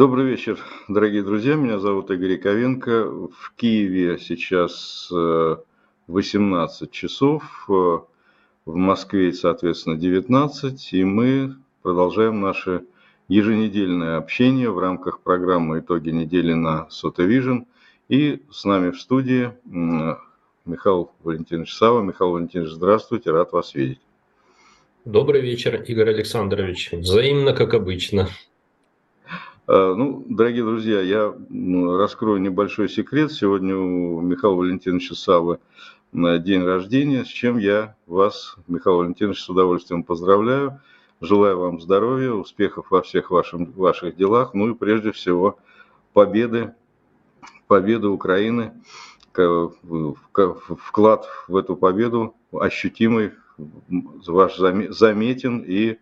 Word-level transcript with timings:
Добрый 0.00 0.24
вечер, 0.24 0.58
дорогие 0.88 1.22
друзья. 1.22 1.56
Меня 1.56 1.78
зовут 1.78 2.10
Игорь 2.10 2.32
Яковенко. 2.32 3.04
В 3.04 3.52
Киеве 3.54 4.16
сейчас 4.18 5.10
18 6.06 6.82
э, 6.88 6.90
часов, 6.90 7.66
э, 7.68 7.98
в 8.64 8.76
Москве, 8.76 9.30
соответственно, 9.34 9.98
19, 9.98 10.94
и 10.94 11.04
мы 11.04 11.54
продолжаем 11.82 12.40
наше 12.40 12.84
еженедельное 13.28 14.16
общение 14.16 14.70
в 14.70 14.78
рамках 14.78 15.20
программы 15.20 15.80
«Итоги 15.80 16.08
недели» 16.08 16.54
на 16.54 16.88
Сотовижн. 16.88 17.64
И 18.08 18.40
с 18.50 18.64
нами 18.64 18.92
в 18.92 18.98
студии 18.98 19.52
Михаил 20.64 21.10
Валентинович 21.22 21.74
Сава. 21.74 22.00
Михаил 22.00 22.30
Валентинович, 22.30 22.70
здравствуйте, 22.70 23.32
рад 23.32 23.52
вас 23.52 23.74
видеть. 23.74 24.00
Добрый 25.04 25.42
вечер, 25.42 25.82
Игорь 25.82 26.08
Александрович. 26.08 26.90
Взаимно, 26.90 27.52
как 27.52 27.74
обычно. 27.74 28.30
Э, 29.72 29.94
ну, 29.96 30.26
дорогие 30.28 30.64
друзья, 30.64 31.00
я 31.00 31.32
раскрою 31.96 32.40
небольшой 32.40 32.88
секрет. 32.88 33.30
Сегодня 33.30 33.76
у 33.76 34.20
Михаила 34.20 34.56
Валентиновича 34.56 35.14
Савы 35.14 35.60
день 36.12 36.64
рождения, 36.64 37.24
с 37.24 37.28
чем 37.28 37.56
я 37.56 37.94
вас, 38.08 38.56
Михаил 38.66 38.96
Валентинович, 38.96 39.40
с 39.40 39.48
удовольствием 39.48 40.02
поздравляю. 40.02 40.80
Желаю 41.20 41.60
вам 41.60 41.80
здоровья, 41.80 42.32
успехов 42.32 42.86
во 42.90 43.00
всех 43.02 43.30
ваших, 43.30 43.60
ваших 43.76 44.16
делах, 44.16 44.54
ну 44.54 44.70
и 44.70 44.74
прежде 44.74 45.12
всего 45.12 45.60
победы, 46.14 46.74
победы 47.68 48.08
Украины, 48.08 48.72
вклад 49.32 51.28
в 51.46 51.56
эту 51.56 51.76
победу 51.76 52.34
ощутимый, 52.52 53.34
ваш 54.26 54.56
заметен 54.56 55.64
и 55.66 55.98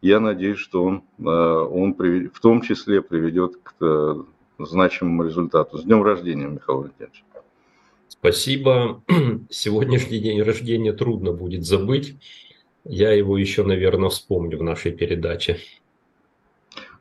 я 0.00 0.20
надеюсь, 0.20 0.58
что 0.58 0.84
он, 0.84 1.02
э, 1.18 1.22
он 1.24 1.94
в 1.94 2.40
том 2.40 2.62
числе 2.62 3.02
приведет 3.02 3.56
к 3.62 3.74
э, 3.80 4.14
значимому 4.58 5.24
результату. 5.24 5.78
С 5.78 5.84
днем 5.84 6.02
рождения, 6.02 6.46
Михаил 6.46 6.80
Валентинович. 6.80 7.24
Спасибо. 8.08 9.02
Сегодняшний 9.50 10.18
день 10.20 10.42
рождения 10.42 10.92
трудно 10.92 11.32
будет 11.32 11.64
забыть. 11.64 12.16
Я 12.84 13.12
его 13.12 13.36
еще, 13.36 13.64
наверное, 13.64 14.08
вспомню 14.08 14.58
в 14.58 14.62
нашей 14.62 14.92
передаче. 14.92 15.58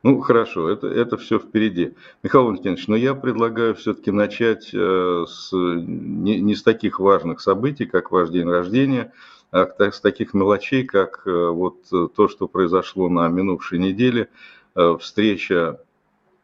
Ну, 0.04 0.20
хорошо, 0.22 0.70
это, 0.70 0.88
это 0.88 1.18
все 1.18 1.40
впереди. 1.40 1.94
Михаил 2.24 2.46
Валентинович, 2.46 2.88
но 2.88 2.96
я 2.96 3.14
предлагаю 3.14 3.76
все-таки 3.76 4.12
начать 4.12 4.70
э, 4.74 5.26
с, 5.28 5.52
не, 5.54 6.40
не 6.40 6.56
с 6.56 6.64
таких 6.64 7.00
важных 7.00 7.42
событий, 7.42 7.86
как 7.86 8.12
ваш 8.12 8.30
день 8.30 8.48
рождения, 8.48 9.12
с 9.52 10.02
таких 10.02 10.34
мелочей, 10.34 10.84
как 10.84 11.24
э, 11.26 11.50
вот 11.50 11.78
э, 11.94 12.08
то, 12.16 12.28
что 12.28 12.48
произошло 12.48 13.10
на 13.10 13.28
минувшей 13.28 13.80
неделе, 13.80 14.30
э, 14.76 14.98
встреча 15.00 15.80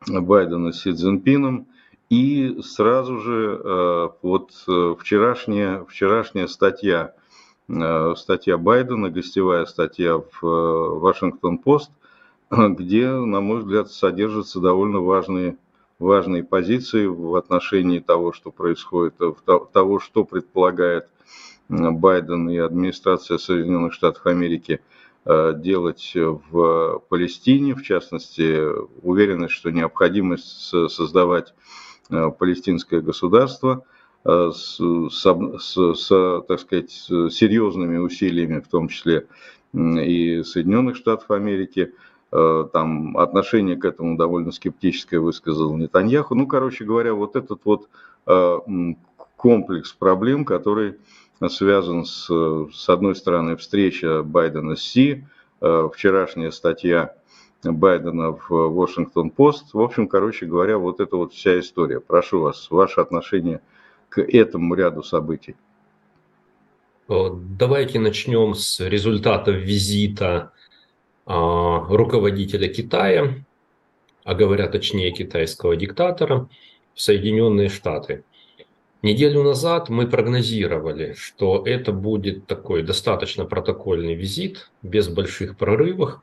Байдена 0.08 0.72
с 0.72 0.82
Си 0.82 0.94
Цзиньпином, 0.94 1.68
и 2.10 2.60
сразу 2.62 3.20
же 3.20 4.12
вот 4.22 4.52
вчерашняя, 5.00 5.84
вчерашняя 5.86 6.48
статья, 6.48 7.16
статья 8.18 8.58
Байдена, 8.58 9.10
гостевая 9.10 9.66
статья 9.66 10.18
в 10.18 11.00
Вашингтон-Пост, 11.00 11.90
где, 12.52 13.10
на 13.10 13.40
мой 13.40 13.60
взгляд, 13.60 13.90
содержатся 13.90 14.60
довольно 14.60 15.00
важные, 15.00 15.58
важные 15.98 16.44
позиции 16.44 17.06
в 17.08 17.36
отношении 17.36 18.00
того, 18.00 18.34
что 18.34 18.52
происходит, 18.52 19.16
того, 19.72 20.00
что 20.00 20.26
предполагает 20.26 21.08
Байден 21.70 22.50
и 22.50 22.58
администрация 22.58 23.38
Соединенных 23.38 23.94
Штатов 23.94 24.26
Америки 24.26 24.82
э, 25.26 25.54
делать 25.56 26.14
в 26.16 27.02
Палестине, 27.10 27.76
в 27.76 27.84
частности, 27.84 28.62
уверенность, 29.02 29.54
что 29.54 29.72
необходимость 29.72 30.74
создавать 30.92 31.54
э, 32.10 32.32
палестинское 32.38 33.02
государство 33.02 33.86
э, 34.26 34.52
с, 34.54 34.80
с, 35.10 35.96
с, 35.96 36.44
так 36.48 36.60
сказать, 36.60 36.92
серьезными 36.92 37.98
усилиями, 37.98 38.60
в 38.60 38.68
том 38.68 38.88
числе 38.88 39.28
и 39.74 40.44
Соединенных 40.44 40.96
Штатов 40.96 41.32
Америки, 41.32 41.94
там 42.30 43.18
отношение 43.18 43.76
к 43.76 43.86
этому 43.86 44.18
довольно 44.18 44.52
скептическое 44.52 45.20
высказал 45.20 45.76
Нетаньяху. 45.78 46.34
Ну, 46.34 46.48
короче 46.48 46.84
говоря, 46.84 47.14
вот 47.14 47.36
этот 47.36 47.62
вот 47.64 47.90
комплекс 49.36 49.94
проблем, 49.94 50.46
который 50.46 50.96
связан 51.48 52.06
с, 52.06 52.28
с 52.74 52.90
одной 52.90 53.16
стороны, 53.16 53.56
встреча 53.56 54.24
Байдена 54.24 54.76
с 54.76 54.82
Си, 54.82 55.26
э, 55.62 55.90
вчерашняя 55.94 56.52
статья 56.52 57.16
Байдена 57.64 58.32
в 58.32 58.50
Вашингтон-Пост. 58.50 59.74
В 59.74 59.82
общем, 59.82 60.08
короче 60.08 60.46
говоря, 60.46 60.78
вот 60.78 61.00
это 61.00 61.16
вот 61.16 61.34
вся 61.34 61.60
история. 61.60 62.00
Прошу 62.00 62.42
вас, 62.42 62.70
ваше 62.70 63.02
отношение 63.02 63.62
к 64.10 64.22
этому 64.22 64.76
ряду 64.76 65.04
событий. 65.04 65.56
Э, 67.10 67.30
давайте 67.34 68.00
начнем 68.00 68.54
с 68.54 68.80
результатов 68.80 69.56
визита 69.56 70.52
а, 71.26 71.86
руководителя 71.90 72.68
Китая, 72.68 73.36
а 74.24 74.34
говоря 74.34 74.68
точнее 74.68 75.12
китайского 75.12 75.76
диктатора, 75.76 76.50
в 76.94 77.02
Соединенные 77.02 77.70
Штаты. 77.70 78.24
Неделю 79.04 79.44
назад 79.44 79.90
мы 79.90 80.08
прогнозировали, 80.08 81.14
что 81.18 81.62
это 81.66 81.92
будет 81.92 82.48
такой 82.48 82.84
достаточно 82.84 83.44
протокольный 83.44 84.16
визит, 84.16 84.72
без 84.82 85.10
больших 85.10 85.58
прорывов. 85.58 86.22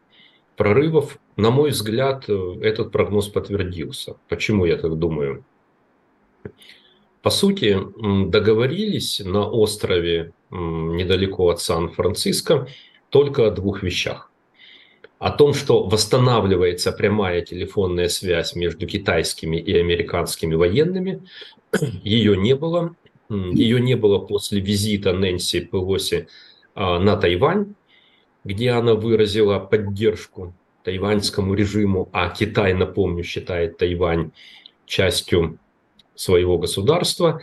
Прорывов, 0.56 1.18
на 1.36 1.50
мой 1.50 1.70
взгляд, 1.70 2.24
этот 2.28 2.90
прогноз 2.90 3.28
подтвердился. 3.28 4.16
Почему 4.30 4.64
я 4.64 4.78
так 4.78 4.98
думаю? 4.98 5.44
По 7.20 7.28
сути, 7.28 7.78
договорились 8.30 9.20
на 9.22 9.46
острове 9.46 10.32
недалеко 10.50 11.50
от 11.50 11.60
Сан-Франциско 11.60 12.66
только 13.10 13.46
о 13.46 13.50
двух 13.50 13.82
вещах. 13.82 14.32
О 15.18 15.30
том, 15.30 15.52
что 15.52 15.84
восстанавливается 15.84 16.92
прямая 16.92 17.42
телефонная 17.42 18.08
связь 18.08 18.54
между 18.56 18.86
китайскими 18.86 19.58
и 19.58 19.76
американскими 19.78 20.54
военными, 20.54 21.22
ее 22.02 22.36
не 22.36 22.54
было. 22.54 22.94
Ее 23.28 23.80
не 23.80 23.94
было 23.94 24.18
после 24.18 24.60
визита 24.60 25.12
Нэнси 25.12 25.60
Пелоси 25.60 26.26
а, 26.74 26.98
на 26.98 27.16
Тайвань, 27.16 27.74
где 28.44 28.70
она 28.70 28.94
выразила 28.94 29.60
поддержку 29.60 30.52
тайваньскому 30.82 31.54
режиму, 31.54 32.08
а 32.12 32.30
Китай, 32.30 32.74
напомню, 32.74 33.22
считает 33.22 33.78
Тайвань 33.78 34.32
частью 34.86 35.58
своего 36.16 36.58
государства. 36.58 37.40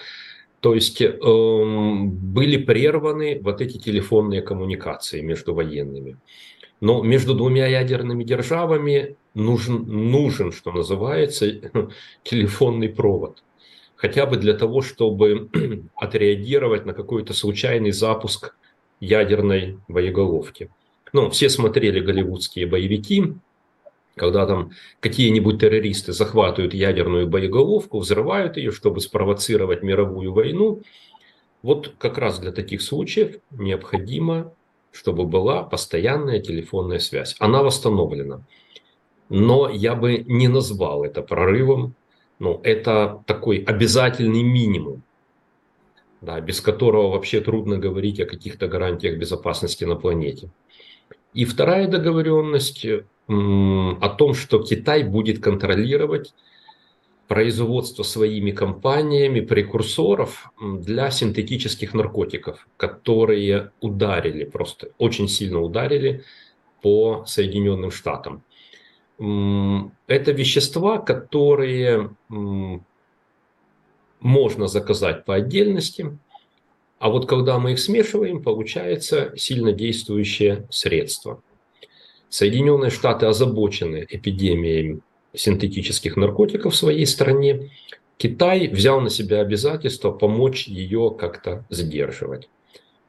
То 0.59 0.73
есть 0.73 1.01
э, 1.01 1.07
были 1.07 2.57
прерваны 2.57 3.39
вот 3.41 3.61
эти 3.61 3.77
телефонные 3.77 4.41
коммуникации 4.41 5.21
между 5.21 5.53
военными. 5.53 6.17
Но 6.81 7.01
между 7.01 7.33
двумя 7.33 7.67
ядерными 7.67 8.23
державами 8.23 9.15
нужен, 9.33 9.83
нужен 9.87 10.51
что 10.51 10.71
называется, 10.71 11.47
телефонный 12.23 12.89
провод 12.89 13.43
хотя 13.97 14.25
бы 14.25 14.37
для 14.37 14.53
того, 14.53 14.81
чтобы 14.81 15.49
отреагировать 15.95 16.85
на 16.85 16.93
какой-то 16.93 17.33
случайный 17.33 17.91
запуск 17.91 18.55
ядерной 18.99 19.79
боеголовки. 19.87 20.69
Ну, 21.13 21.29
все 21.29 21.49
смотрели 21.49 21.99
голливудские 21.99 22.67
боевики, 22.67 23.33
когда 24.15 24.45
там 24.45 24.71
какие-нибудь 24.99 25.59
террористы 25.59 26.13
захватывают 26.13 26.73
ядерную 26.73 27.27
боеголовку, 27.27 27.99
взрывают 27.99 28.57
ее, 28.57 28.71
чтобы 28.71 29.01
спровоцировать 29.01 29.83
мировую 29.83 30.33
войну. 30.33 30.81
Вот 31.61 31.93
как 31.97 32.17
раз 32.17 32.39
для 32.39 32.51
таких 32.51 32.81
случаев 32.81 33.37
необходимо, 33.51 34.53
чтобы 34.91 35.25
была 35.25 35.63
постоянная 35.63 36.39
телефонная 36.39 36.99
связь. 36.99 37.35
Она 37.39 37.61
восстановлена. 37.61 38.41
Но 39.29 39.69
я 39.69 39.93
бы 39.95 40.19
не 40.19 40.47
назвал 40.47 41.03
это 41.03 41.21
прорывом 41.21 41.95
ну, 42.39 42.59
это 42.63 43.23
такой 43.25 43.57
обязательный 43.57 44.43
минимум, 44.43 45.01
да, 46.21 46.39
без 46.39 46.61
которого 46.61 47.11
вообще 47.11 47.41
трудно 47.41 47.77
говорить 47.77 48.19
о 48.19 48.25
каких-то 48.25 48.67
гарантиях 48.67 49.17
безопасности 49.17 49.85
на 49.85 49.95
планете. 49.95 50.49
И 51.33 51.45
вторая 51.45 51.87
договоренность 51.87 52.85
о 53.27 54.09
том, 54.17 54.33
что 54.33 54.63
Китай 54.63 55.03
будет 55.03 55.43
контролировать 55.43 56.33
производство 57.27 58.03
своими 58.03 58.51
компаниями 58.51 59.41
прекурсоров 59.41 60.51
для 60.61 61.11
синтетических 61.11 61.93
наркотиков, 61.93 62.67
которые 62.77 63.71
ударили, 63.81 64.45
просто 64.45 64.89
очень 64.97 65.27
сильно 65.27 65.59
ударили 65.59 66.23
по 66.81 67.25
Соединенным 67.27 67.91
Штатам 67.91 68.43
это 69.19 70.31
вещества, 70.31 70.99
которые 70.99 72.11
можно 74.19 74.67
заказать 74.67 75.25
по 75.25 75.35
отдельности, 75.35 76.17
а 76.99 77.09
вот 77.09 77.27
когда 77.27 77.59
мы 77.59 77.73
их 77.73 77.79
смешиваем, 77.79 78.41
получается 78.41 79.33
сильно 79.37 79.71
действующее 79.71 80.67
средство. 80.69 81.41
Соединенные 82.29 82.89
Штаты 82.89 83.27
озабочены 83.27 84.05
эпидемией 84.09 85.01
синтетических 85.33 86.17
наркотиков 86.17 86.73
в 86.73 86.77
своей 86.77 87.05
стране, 87.05 87.69
Китай 88.17 88.67
взял 88.67 88.99
на 88.99 89.11
себя 89.11 89.41
обязательство 89.41 90.11
помочь 90.11 90.67
ее 90.67 91.15
как-то 91.17 91.65
сдерживать. 91.69 92.49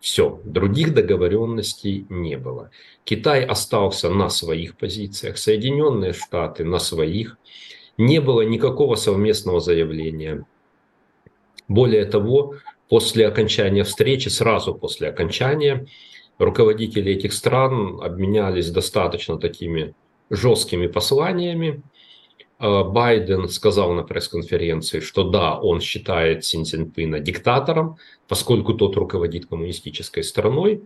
Все, 0.00 0.40
других 0.44 0.94
договоренностей 0.94 2.06
не 2.08 2.36
было. 2.36 2.70
Китай 3.04 3.44
остался 3.44 4.08
на 4.10 4.28
своих 4.28 4.76
позициях, 4.76 5.38
Соединенные 5.38 6.12
Штаты 6.12 6.64
на 6.64 6.78
своих. 6.78 7.36
Не 7.96 8.20
было 8.20 8.42
никакого 8.42 8.94
совместного 8.94 9.60
заявления. 9.60 10.46
Более 11.66 12.04
того, 12.04 12.54
после 12.88 13.26
окончания 13.26 13.82
встречи, 13.82 14.28
сразу 14.28 14.74
после 14.74 15.08
окончания, 15.08 15.86
руководители 16.38 17.12
этих 17.12 17.32
стран 17.32 18.00
обменялись 18.00 18.70
достаточно 18.70 19.36
такими 19.36 19.94
жесткими 20.30 20.86
посланиями. 20.86 21.82
А, 22.58 22.82
Байден 22.84 23.48
сказал 23.48 23.92
на 23.92 24.02
пресс-конференции, 24.02 25.00
что 25.00 25.24
да, 25.24 25.58
он 25.58 25.80
считает 25.80 26.44
Син 26.44 26.64
Цзиньпина 26.64 27.20
диктатором, 27.20 27.98
поскольку 28.26 28.74
тот 28.74 28.96
руководит 28.96 29.46
коммунистической 29.46 30.24
страной. 30.24 30.82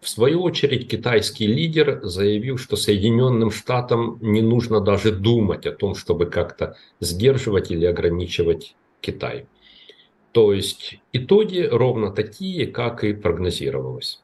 В 0.00 0.08
свою 0.08 0.42
очередь 0.42 0.90
китайский 0.90 1.46
лидер 1.46 2.00
заявил, 2.02 2.56
что 2.56 2.76
Соединенным 2.76 3.50
Штатам 3.50 4.18
не 4.20 4.40
нужно 4.40 4.80
даже 4.80 5.12
думать 5.12 5.66
о 5.66 5.72
том, 5.72 5.94
чтобы 5.94 6.26
как-то 6.26 6.76
сдерживать 7.00 7.70
или 7.70 7.84
ограничивать 7.84 8.74
Китай. 9.00 9.46
То 10.32 10.52
есть 10.52 11.00
итоги 11.12 11.68
ровно 11.70 12.10
такие, 12.10 12.66
как 12.66 13.04
и 13.04 13.12
прогнозировалось. 13.12 14.22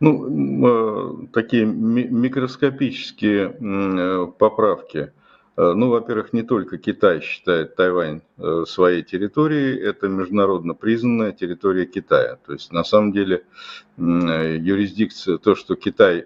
Ну, 0.00 1.22
э, 1.22 1.26
такие 1.32 1.64
микроскопические 1.64 3.56
э, 3.58 4.26
поправки. 4.38 5.12
Э, 5.56 5.72
ну, 5.72 5.90
во-первых, 5.90 6.32
не 6.32 6.42
только 6.42 6.78
Китай 6.78 7.20
считает 7.20 7.76
Тайвань 7.76 8.22
своей 8.66 9.02
территорией, 9.04 9.78
это 9.78 10.08
международно 10.08 10.74
признанная 10.74 11.30
территория 11.30 11.86
Китая. 11.86 12.38
То 12.44 12.54
есть, 12.54 12.72
на 12.72 12.82
самом 12.82 13.12
деле, 13.12 13.44
юрисдикция, 13.96 15.38
то, 15.38 15.54
что 15.54 15.76
Китай, 15.76 16.22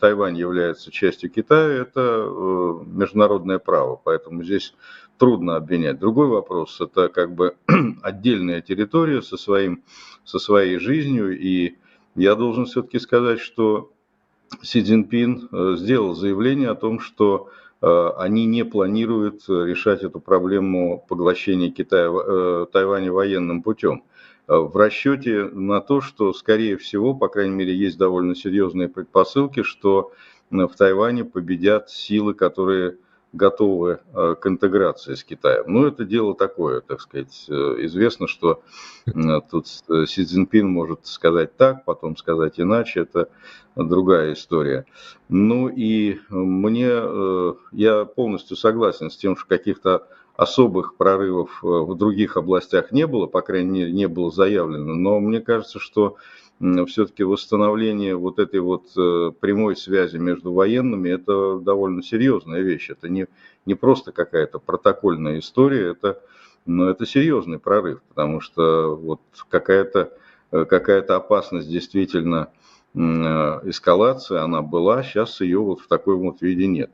Тайвань 0.00 0.38
является 0.38 0.90
частью 0.90 1.30
Китая, 1.30 1.82
это 1.82 2.82
международное 2.86 3.58
право. 3.58 4.00
Поэтому 4.02 4.42
здесь 4.42 4.74
трудно 5.18 5.56
обвинять. 5.56 5.98
Другой 5.98 6.28
вопрос– 6.28 6.80
это 6.80 7.08
как 7.08 7.34
бы 7.34 7.56
отдельная 8.02 8.62
территория 8.62 9.20
со, 9.20 9.36
своим, 9.36 9.82
со 10.24 10.38
своей 10.38 10.78
жизнью 10.78 11.38
и 11.38 11.76
я 12.14 12.34
должен 12.34 12.66
все-таки 12.66 12.98
сказать, 12.98 13.40
что 13.40 13.90
Си 14.62 14.82
Цзиньпин 14.82 15.48
э, 15.50 15.74
сделал 15.76 16.14
заявление 16.14 16.70
о 16.70 16.74
том, 16.74 17.00
что 17.00 17.48
э, 17.80 18.10
они 18.18 18.46
не 18.46 18.64
планируют 18.64 19.48
решать 19.48 20.02
эту 20.02 20.20
проблему 20.20 21.04
поглощения 21.08 21.70
Китая, 21.70 22.10
э, 22.12 22.66
Тайваня 22.72 23.12
военным 23.12 23.62
путем. 23.62 24.04
В 24.46 24.76
расчете 24.76 25.44
на 25.44 25.80
то, 25.80 26.02
что, 26.02 26.34
скорее 26.34 26.76
всего, 26.76 27.14
по 27.14 27.28
крайней 27.28 27.54
мере, 27.54 27.74
есть 27.74 27.96
довольно 27.96 28.34
серьезные 28.34 28.90
предпосылки, 28.90 29.62
что 29.62 30.12
в 30.50 30.68
Тайване 30.76 31.24
победят 31.24 31.88
силы, 31.88 32.34
которые 32.34 32.98
готовы 33.34 34.00
э, 34.14 34.36
к 34.40 34.46
интеграции 34.46 35.14
с 35.14 35.24
Китаем. 35.24 35.64
Но 35.66 35.86
это 35.86 36.04
дело 36.04 36.34
такое, 36.34 36.80
так 36.80 37.00
сказать. 37.00 37.46
Э, 37.48 37.76
известно, 37.80 38.28
что 38.28 38.62
э, 39.06 39.12
тут 39.50 39.66
Си 39.66 40.24
Цзиньпин 40.24 40.66
может 40.66 41.06
сказать 41.06 41.56
так, 41.56 41.84
потом 41.84 42.16
сказать 42.16 42.60
иначе. 42.60 43.00
Это 43.00 43.28
другая 43.74 44.34
история. 44.34 44.86
Ну 45.28 45.68
и 45.68 46.20
мне, 46.30 46.92
я 47.72 48.04
полностью 48.04 48.56
согласен 48.56 49.10
с 49.10 49.16
тем, 49.16 49.36
что 49.36 49.48
каких-то 49.48 50.06
особых 50.36 50.96
прорывов 50.96 51.58
в 51.62 51.94
других 51.96 52.36
областях 52.36 52.92
не 52.92 53.06
было, 53.06 53.26
по 53.26 53.40
крайней 53.40 53.70
мере, 53.70 53.92
не 53.92 54.06
было 54.06 54.30
заявлено. 54.30 54.94
Но 54.94 55.18
мне 55.18 55.40
кажется, 55.40 55.80
что 55.80 56.16
все-таки 56.86 57.24
восстановление 57.24 58.16
вот 58.16 58.38
этой 58.38 58.60
вот 58.60 58.86
э, 58.96 59.32
прямой 59.38 59.76
связи 59.76 60.16
между 60.16 60.52
военными, 60.52 61.10
это 61.10 61.58
довольно 61.58 62.02
серьезная 62.02 62.60
вещь. 62.60 62.90
Это 62.90 63.08
не, 63.08 63.26
не 63.66 63.74
просто 63.74 64.12
какая-то 64.12 64.58
протокольная 64.58 65.40
история, 65.40 65.90
это, 65.90 66.20
но 66.64 66.88
это 66.88 67.06
серьезный 67.06 67.58
прорыв, 67.58 68.02
потому 68.08 68.40
что 68.40 68.96
вот 68.96 69.20
какая-то 69.48 70.12
э, 70.52 70.64
какая 70.64 71.02
опасность 71.02 71.68
действительно 71.68 72.50
э, 72.94 72.98
эскалации, 72.98 74.38
она 74.38 74.62
была, 74.62 75.02
сейчас 75.02 75.40
ее 75.40 75.58
вот 75.58 75.80
в 75.80 75.88
такой 75.88 76.16
вот 76.16 76.40
виде 76.40 76.66
нет. 76.66 76.90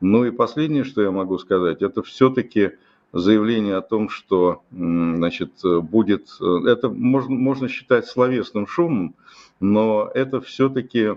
Ну 0.00 0.24
и 0.24 0.32
последнее, 0.32 0.84
что 0.84 1.02
я 1.02 1.10
могу 1.10 1.38
сказать, 1.38 1.82
это 1.82 2.02
все-таки 2.02 2.72
заявление 3.14 3.76
о 3.76 3.82
том, 3.82 4.08
что 4.08 4.62
значит, 4.70 5.52
будет, 5.62 6.28
это 6.40 6.88
можно, 6.88 7.34
можно 7.34 7.68
считать 7.68 8.06
словесным 8.06 8.66
шумом, 8.66 9.14
но 9.60 10.10
это 10.12 10.40
все-таки 10.40 11.16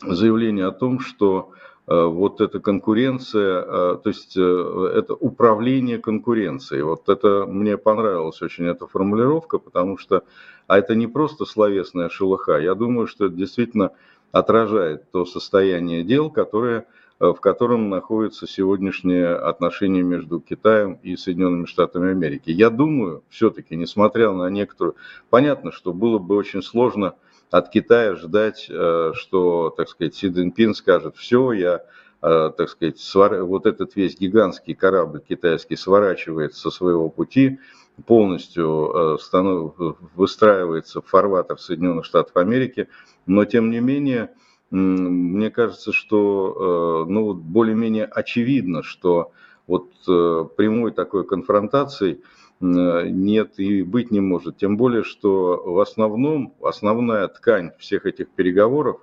заявление 0.00 0.66
о 0.66 0.72
том, 0.72 1.00
что 1.00 1.50
э, 1.86 2.04
вот 2.04 2.40
эта 2.40 2.60
конкуренция, 2.60 3.62
э, 3.62 3.98
то 4.02 4.08
есть 4.08 4.36
э, 4.36 4.92
это 4.94 5.14
управление 5.14 5.98
конкуренцией. 5.98 6.82
Вот 6.82 7.08
это 7.08 7.46
мне 7.46 7.76
понравилась 7.76 8.40
очень 8.42 8.66
эта 8.66 8.86
формулировка, 8.86 9.58
потому 9.58 9.98
что 9.98 10.24
а 10.66 10.78
это 10.78 10.94
не 10.94 11.06
просто 11.06 11.44
словесная 11.44 12.08
шелуха. 12.08 12.58
Я 12.58 12.74
думаю, 12.74 13.06
что 13.06 13.26
это 13.26 13.34
действительно 13.34 13.90
отражает 14.32 15.10
то 15.10 15.26
состояние 15.26 16.02
дел, 16.02 16.30
которое 16.30 16.80
Э, 16.80 16.86
в 17.22 17.36
котором 17.36 17.88
находится 17.88 18.48
сегодняшнее 18.48 19.36
отношение 19.36 20.02
между 20.02 20.40
Китаем 20.40 20.94
и 21.04 21.14
Соединенными 21.14 21.66
Штатами 21.66 22.10
Америки. 22.10 22.50
Я 22.50 22.68
думаю, 22.68 23.22
все-таки, 23.28 23.76
несмотря 23.76 24.32
на 24.32 24.50
некоторую... 24.50 24.96
Понятно, 25.30 25.70
что 25.70 25.92
было 25.92 26.18
бы 26.18 26.34
очень 26.34 26.62
сложно 26.62 27.14
от 27.52 27.70
Китая 27.70 28.16
ждать, 28.16 28.66
э, 28.68 29.12
что, 29.14 29.72
так 29.76 29.88
сказать, 29.88 30.16
Си 30.16 30.30
Цзиньпин 30.30 30.74
скажет, 30.74 31.16
все, 31.16 31.52
я, 31.52 31.84
э, 32.22 32.50
так 32.56 32.68
сказать, 32.68 32.98
свар... 32.98 33.44
вот 33.44 33.66
этот 33.66 33.94
весь 33.94 34.18
гигантский 34.18 34.74
корабль 34.74 35.20
китайский 35.20 35.76
сворачивает 35.76 36.54
со 36.54 36.72
своего 36.72 37.08
пути, 37.08 37.60
полностью 38.04 39.18
станов... 39.20 39.76
выстраивается 40.16 41.00
в 41.00 41.06
фарватер 41.06 41.56
Соединенных 41.56 42.04
Штатов 42.04 42.36
Америки, 42.36 42.88
но 43.26 43.44
тем 43.44 43.70
не 43.70 43.78
менее 43.78 44.30
мне 44.72 45.50
кажется, 45.50 45.92
что 45.92 47.04
э, 47.06 47.10
ну, 47.10 47.34
более-менее 47.34 48.06
очевидно, 48.06 48.82
что 48.82 49.32
вот 49.66 49.90
э, 50.08 50.46
прямой 50.56 50.92
такой 50.92 51.24
конфронтации 51.26 52.22
нет 52.60 53.58
и 53.58 53.82
быть 53.82 54.12
не 54.12 54.20
может. 54.20 54.56
Тем 54.56 54.76
более, 54.76 55.02
что 55.02 55.60
в 55.66 55.80
основном, 55.80 56.54
основная 56.62 57.26
ткань 57.26 57.72
всех 57.78 58.06
этих 58.06 58.30
переговоров 58.30 59.00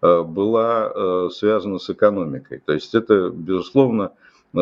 э, 0.00 0.22
была 0.22 1.28
связана 1.30 1.78
с 1.78 1.90
экономикой. 1.90 2.62
То 2.64 2.72
есть 2.72 2.94
это, 2.94 3.28
безусловно, 3.28 4.12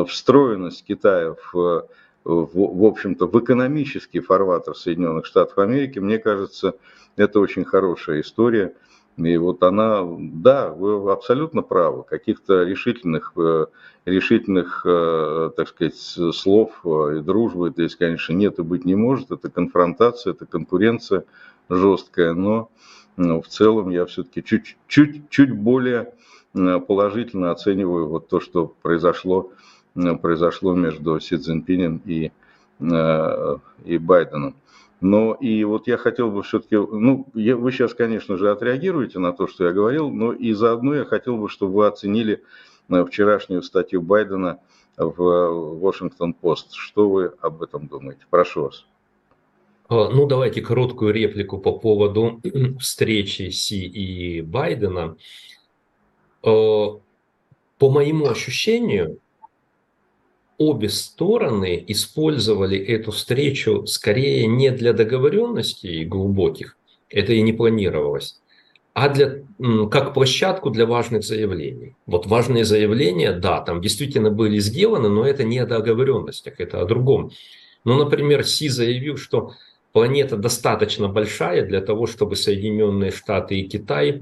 встроенность 0.09 0.85
Китая 0.85 1.37
в, 1.53 1.87
в, 2.25 2.49
в 2.55 2.85
общем-то, 2.85 3.29
в 3.29 3.39
экономический 3.39 4.21
фарватер 4.21 4.75
Соединенных 4.75 5.27
Штатов 5.27 5.59
Америки, 5.59 6.01
мне 6.01 6.19
кажется, 6.19 6.75
это 7.17 7.39
очень 7.39 7.65
хорошая 7.65 8.23
история– 8.23 8.75
и 9.19 9.37
вот 9.37 9.63
она, 9.65 10.05
да, 10.19 10.71
вы 10.71 11.11
абсолютно 11.11 11.63
правы, 11.63 12.05
каких-то 12.05 12.63
решительных, 12.63 13.33
э, 13.37 13.67
решительных, 14.05 14.83
э, 14.85 15.51
так 15.57 15.69
сказать, 15.69 15.97
слов 15.97 16.81
э, 16.85 17.19
и 17.19 17.21
дружбы 17.21 17.71
здесь, 17.71 17.97
конечно, 17.97 18.33
нет 18.33 18.61
и 18.61 18.63
быть 18.63 18.85
не 18.85 18.95
может. 18.95 19.33
Это 19.33 19.51
конфронтация, 19.51 20.35
это 20.35 20.47
конкуренция 20.47 21.25
жесткая, 21.69 22.33
но 22.35 22.71
ну, 23.17 23.43
в 23.43 23.49
целом 23.49 23.91
я 23.91 24.07
все-таки 24.07 24.45
чуть-чуть 24.45 25.29
чуть 25.29 25.51
более 25.53 26.13
положительно 26.53 27.51
оцениваю 27.51 28.07
вот 28.07 28.29
то, 28.29 28.41
что 28.41 28.73
произошло, 28.83 29.53
произошло 30.23 30.75
между 30.75 31.19
Си 31.19 31.37
Цзиньпинем 31.37 32.01
и, 32.07 32.31
и 33.85 33.99
Байденом. 33.99 34.55
Но 35.01 35.35
и 35.35 35.63
вот 35.65 35.87
я 35.87 35.97
хотел 35.97 36.31
бы 36.31 36.43
все-таки, 36.43 36.77
ну, 36.77 37.27
я, 37.35 37.57
вы 37.57 37.71
сейчас, 37.71 37.95
конечно 37.95 38.37
же, 38.37 38.51
отреагируете 38.51 39.21
на 39.21 39.33
то, 39.33 39.47
что 39.47 39.65
я 39.65 39.73
говорил, 39.73 40.11
но 40.11 40.33
и 40.33 40.53
заодно 40.53 40.95
я 40.95 41.05
хотел 41.05 41.37
бы, 41.37 41.49
чтобы 41.49 41.75
вы 41.75 41.87
оценили 41.87 42.43
э, 42.89 43.05
вчерашнюю 43.05 43.63
статью 43.63 44.03
Байдена 44.03 44.59
в 44.97 45.81
Washington-Post. 45.81 46.73
Что 46.73 47.09
вы 47.09 47.33
об 47.41 47.63
этом 47.63 47.87
думаете? 47.87 48.23
Прошу 48.29 48.65
вас. 48.65 48.87
А, 49.89 50.09
ну, 50.09 50.27
давайте 50.27 50.61
короткую 50.61 51.15
реплику 51.15 51.59
по 51.59 51.73
поводу 51.79 52.41
встречи 52.81 53.51
Си 53.51 53.87
и 53.87 54.43
Байдена. 54.43 55.17
А, 56.43 56.99
по 57.79 57.91
моему 57.91 58.27
ощущению, 58.27 59.21
обе 60.59 60.89
стороны 60.89 61.83
использовали 61.87 62.77
эту 62.77 63.13
встречу 63.13 63.87
скорее 63.87 64.47
не 64.47 64.71
для 64.71 64.93
договоренностей 64.93 66.05
глубоких, 66.05 66.77
это 67.09 67.33
и 67.33 67.41
не 67.43 67.53
планировалось, 67.53 68.41
а 68.93 69.09
для, 69.09 69.43
как 69.91 70.15
площадку 70.15 70.71
для 70.71 70.85
важных 70.85 71.23
заявлений. 71.23 71.95
Вот 72.07 72.27
важные 72.27 72.65
заявления, 72.65 73.33
да, 73.33 73.61
там 73.61 73.81
действительно 73.81 74.31
были 74.31 74.59
сделаны, 74.59 75.09
но 75.09 75.25
это 75.25 75.45
не 75.45 75.59
о 75.59 75.67
договоренностях, 75.67 76.55
это 76.59 76.83
о 76.83 76.85
другом. 76.85 77.31
Ну, 77.85 77.95
например, 77.95 78.45
Си 78.45 78.69
заявил, 78.69 79.17
что 79.17 79.53
планета 79.93 80.37
достаточно 80.37 81.09
большая 81.09 81.65
для 81.65 81.81
того, 81.81 82.07
чтобы 82.07 82.35
Соединенные 82.35 83.13
Штаты 83.13 83.61
и 83.61 83.69
Китай 83.69 84.21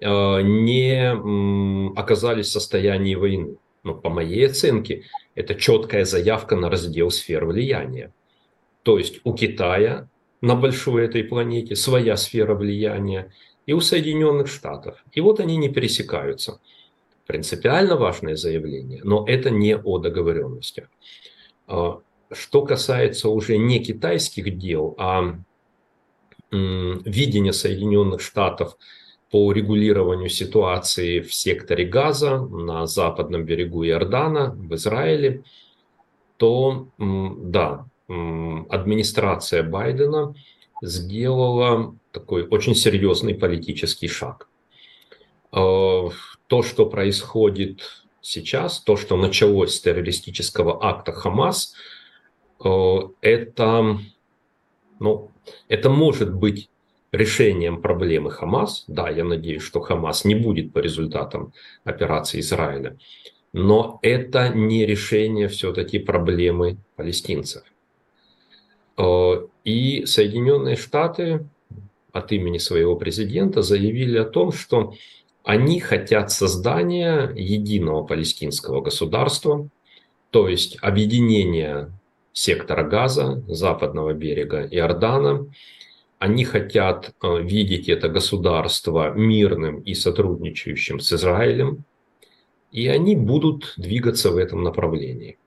э, 0.00 0.42
не 0.42 1.90
оказались 1.98 2.46
в 2.46 2.52
состоянии 2.52 3.16
войны. 3.16 3.56
Но 3.82 3.94
по 3.94 4.08
моей 4.08 4.46
оценке, 4.46 5.02
это 5.34 5.54
четкая 5.54 6.04
заявка 6.04 6.56
на 6.56 6.70
раздел 6.70 7.10
сфер 7.10 7.44
влияния. 7.44 8.12
То 8.82 8.98
есть 8.98 9.20
у 9.24 9.34
Китая 9.34 10.08
на 10.40 10.54
большой 10.54 11.06
этой 11.06 11.24
планете 11.24 11.74
своя 11.74 12.16
сфера 12.16 12.54
влияния, 12.54 13.32
и 13.66 13.72
у 13.72 13.80
Соединенных 13.80 14.48
Штатов. 14.48 15.02
И 15.12 15.20
вот 15.22 15.40
они 15.40 15.56
не 15.56 15.70
пересекаются. 15.70 16.60
Принципиально 17.26 17.96
важное 17.96 18.36
заявление, 18.36 19.00
но 19.04 19.24
это 19.26 19.48
не 19.48 19.74
о 19.74 19.98
договоренностях. 19.98 20.90
А, 21.66 22.00
что 22.30 22.62
касается 22.62 23.30
уже 23.30 23.56
не 23.56 23.82
китайских 23.82 24.58
дел, 24.58 24.94
а 24.98 25.38
видения 26.50 27.52
Соединенных 27.52 28.20
Штатов 28.20 28.76
по 29.30 29.52
регулированию 29.52 30.28
ситуации 30.28 31.20
в 31.20 31.34
секторе 31.34 31.84
Газа, 31.84 32.38
на 32.38 32.86
западном 32.86 33.44
берегу 33.44 33.84
Иордана, 33.84 34.54
в 34.56 34.74
Израиле, 34.74 35.42
то 36.36 36.88
да, 36.98 37.86
администрация 38.08 39.62
Байдена 39.62 40.34
сделала 40.82 41.96
такой 42.12 42.46
очень 42.46 42.74
серьезный 42.74 43.34
политический 43.34 44.08
шаг. 44.08 44.48
Э, 45.52 46.08
то, 46.46 46.62
что 46.62 46.86
происходит 46.86 47.82
сейчас, 48.20 48.80
то, 48.80 48.96
что 48.96 49.16
началось 49.16 49.74
с 49.74 49.80
террористического 49.80 50.84
акта 50.84 51.12
Хамас, 51.12 51.74
э, 52.64 52.98
это, 53.20 53.98
ну, 55.00 55.30
это 55.68 55.90
может 55.90 56.34
быть 56.34 56.68
решением 57.14 57.80
проблемы 57.80 58.30
Хамас. 58.30 58.84
Да, 58.88 59.08
я 59.08 59.24
надеюсь, 59.24 59.62
что 59.62 59.80
Хамас 59.80 60.24
не 60.24 60.34
будет 60.34 60.72
по 60.72 60.78
результатам 60.78 61.52
операции 61.84 62.40
Израиля. 62.40 62.96
Но 63.52 63.98
это 64.02 64.48
не 64.48 64.84
решение 64.84 65.48
все-таки 65.48 65.98
проблемы 65.98 66.76
палестинцев. 66.96 67.62
Э, 68.98 69.46
и 69.64 70.04
Соединенные 70.06 70.76
Штаты 70.76 71.46
от 72.12 72.32
имени 72.32 72.58
своего 72.58 72.96
президента 72.96 73.62
заявили 73.62 74.18
о 74.18 74.24
том, 74.24 74.52
что 74.52 74.94
они 75.44 75.78
хотят 75.78 76.30
создания 76.30 77.30
единого 77.34 78.04
палестинского 78.04 78.80
государства, 78.80 79.68
то 80.30 80.48
есть 80.48 80.78
объединения 80.80 81.92
сектора 82.32 82.82
Газа, 82.82 83.42
западного 83.46 84.12
берега 84.14 84.66
Иордана. 84.66 85.46
Они 86.18 86.44
хотят 86.44 87.14
э, 87.22 87.42
видеть 87.42 87.88
это 87.88 88.08
государство 88.08 89.12
мирным 89.12 89.80
и 89.80 89.94
сотрудничающим 89.94 91.00
с 91.00 91.12
Израилем, 91.12 91.84
и 92.72 92.88
они 92.88 93.14
будут 93.16 93.74
двигаться 93.76 94.30
в 94.30 94.36
этом 94.36 94.62
направлении. 94.62 95.38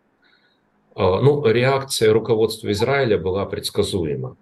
Э, 0.96 1.20
ну, 1.22 1.46
реакция 1.46 2.14
руководства 2.14 2.72
Израиля 2.72 3.18
была 3.18 3.46
предсказуема 3.46 4.36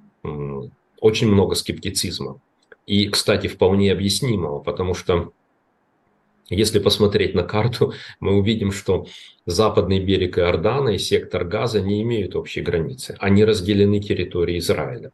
очень 0.99 1.27
много 1.27 1.55
скептицизма. 1.55 2.39
И, 2.87 3.07
кстати, 3.09 3.47
вполне 3.47 3.91
объяснимого, 3.91 4.59
потому 4.59 4.93
что 4.93 5.31
если 6.49 6.79
посмотреть 6.79 7.33
на 7.33 7.43
карту, 7.43 7.93
мы 8.19 8.35
увидим, 8.35 8.71
что 8.71 9.05
западный 9.45 9.99
берег 9.99 10.37
Иордана 10.37 10.89
и 10.89 10.97
сектор 10.97 11.43
Газа 11.43 11.81
не 11.81 12.01
имеют 12.01 12.35
общей 12.35 12.61
границы. 12.61 13.15
Они 13.19 13.43
разделены 13.43 13.99
территорией 13.99 14.59
Израиля. 14.59 15.11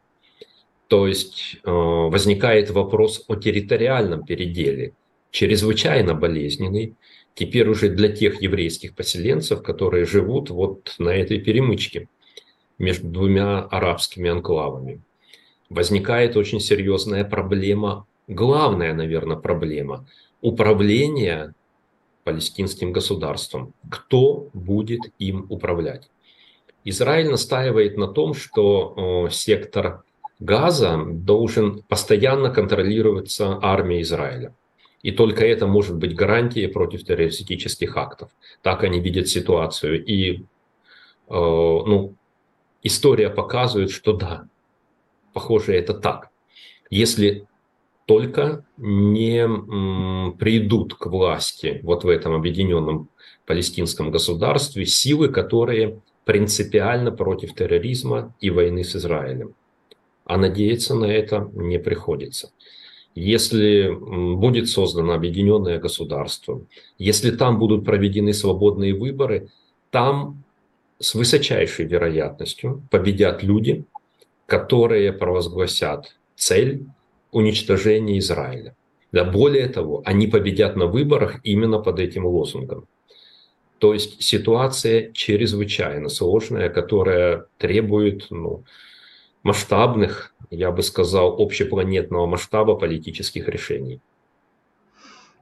То 0.92 1.06
есть 1.06 1.56
э, 1.64 1.70
возникает 1.70 2.68
вопрос 2.68 3.24
о 3.26 3.36
территориальном 3.36 4.26
переделе, 4.26 4.92
чрезвычайно 5.30 6.12
болезненный, 6.12 6.96
теперь 7.34 7.66
уже 7.66 7.88
для 7.88 8.10
тех 8.10 8.42
еврейских 8.42 8.94
поселенцев, 8.94 9.62
которые 9.62 10.04
живут 10.04 10.50
вот 10.50 10.94
на 10.98 11.08
этой 11.08 11.40
перемычке 11.40 12.08
между 12.76 13.08
двумя 13.08 13.60
арабскими 13.60 14.28
анклавами 14.28 15.00
возникает 15.70 16.36
очень 16.36 16.60
серьезная 16.60 17.24
проблема, 17.24 18.06
главная, 18.28 18.92
наверное, 18.92 19.38
проблема 19.38 20.06
управления 20.42 21.54
палестинским 22.22 22.92
государством. 22.92 23.72
Кто 23.90 24.50
будет 24.52 25.00
им 25.18 25.46
управлять? 25.48 26.10
Израиль 26.84 27.30
настаивает 27.30 27.96
на 27.96 28.08
том, 28.08 28.34
что 28.34 29.26
сектор 29.30 30.04
Газа 30.44 31.04
должен 31.06 31.82
постоянно 31.82 32.50
контролироваться 32.50 33.58
армией 33.62 34.02
Израиля. 34.02 34.54
И 35.02 35.12
только 35.12 35.44
это 35.46 35.66
может 35.66 35.96
быть 35.96 36.16
гарантией 36.16 36.66
против 36.66 37.04
террористических 37.04 37.96
актов. 37.96 38.30
Так 38.60 38.82
они 38.82 38.98
видят 38.98 39.28
ситуацию. 39.28 40.04
И 40.04 40.44
ну, 41.28 42.14
история 42.82 43.30
показывает, 43.30 43.90
что 43.90 44.12
да, 44.12 44.48
похоже, 45.32 45.74
это 45.74 45.94
так. 45.94 46.30
Если 46.90 47.46
только 48.06 48.64
не 48.76 49.46
придут 50.38 50.94
к 50.94 51.06
власти 51.06 51.80
вот 51.84 52.02
в 52.02 52.08
этом 52.08 52.34
объединенном 52.34 53.08
палестинском 53.46 54.10
государстве 54.10 54.86
силы, 54.86 55.28
которые 55.28 56.00
принципиально 56.24 57.12
против 57.12 57.54
терроризма 57.54 58.34
и 58.40 58.50
войны 58.50 58.82
с 58.82 58.96
Израилем. 58.96 59.54
А 60.24 60.36
надеяться 60.36 60.94
на 60.94 61.06
это 61.06 61.50
не 61.54 61.78
приходится. 61.78 62.50
Если 63.14 63.90
будет 64.36 64.68
создано 64.68 65.12
объединенное 65.12 65.78
государство, 65.78 66.62
если 66.98 67.30
там 67.30 67.58
будут 67.58 67.84
проведены 67.84 68.32
свободные 68.32 68.94
выборы, 68.94 69.48
там 69.90 70.42
с 70.98 71.14
высочайшей 71.14 71.84
вероятностью 71.84 72.82
победят 72.90 73.42
люди, 73.42 73.84
которые 74.46 75.12
провозгласят 75.12 76.16
цель 76.36 76.86
уничтожения 77.32 78.18
Израиля. 78.18 78.74
Да, 79.10 79.24
более 79.24 79.68
того, 79.68 80.02
они 80.06 80.26
победят 80.26 80.76
на 80.76 80.86
выборах 80.86 81.40
именно 81.42 81.78
под 81.78 82.00
этим 82.00 82.24
лозунгом. 82.24 82.86
То 83.78 83.92
есть 83.92 84.22
ситуация 84.22 85.12
чрезвычайно 85.12 86.08
сложная, 86.08 86.70
которая 86.70 87.46
требует 87.58 88.28
ну, 88.30 88.64
масштабных, 89.42 90.34
я 90.50 90.70
бы 90.70 90.82
сказал, 90.82 91.40
общепланетного 91.40 92.26
масштаба 92.26 92.74
политических 92.74 93.48
решений. 93.48 94.00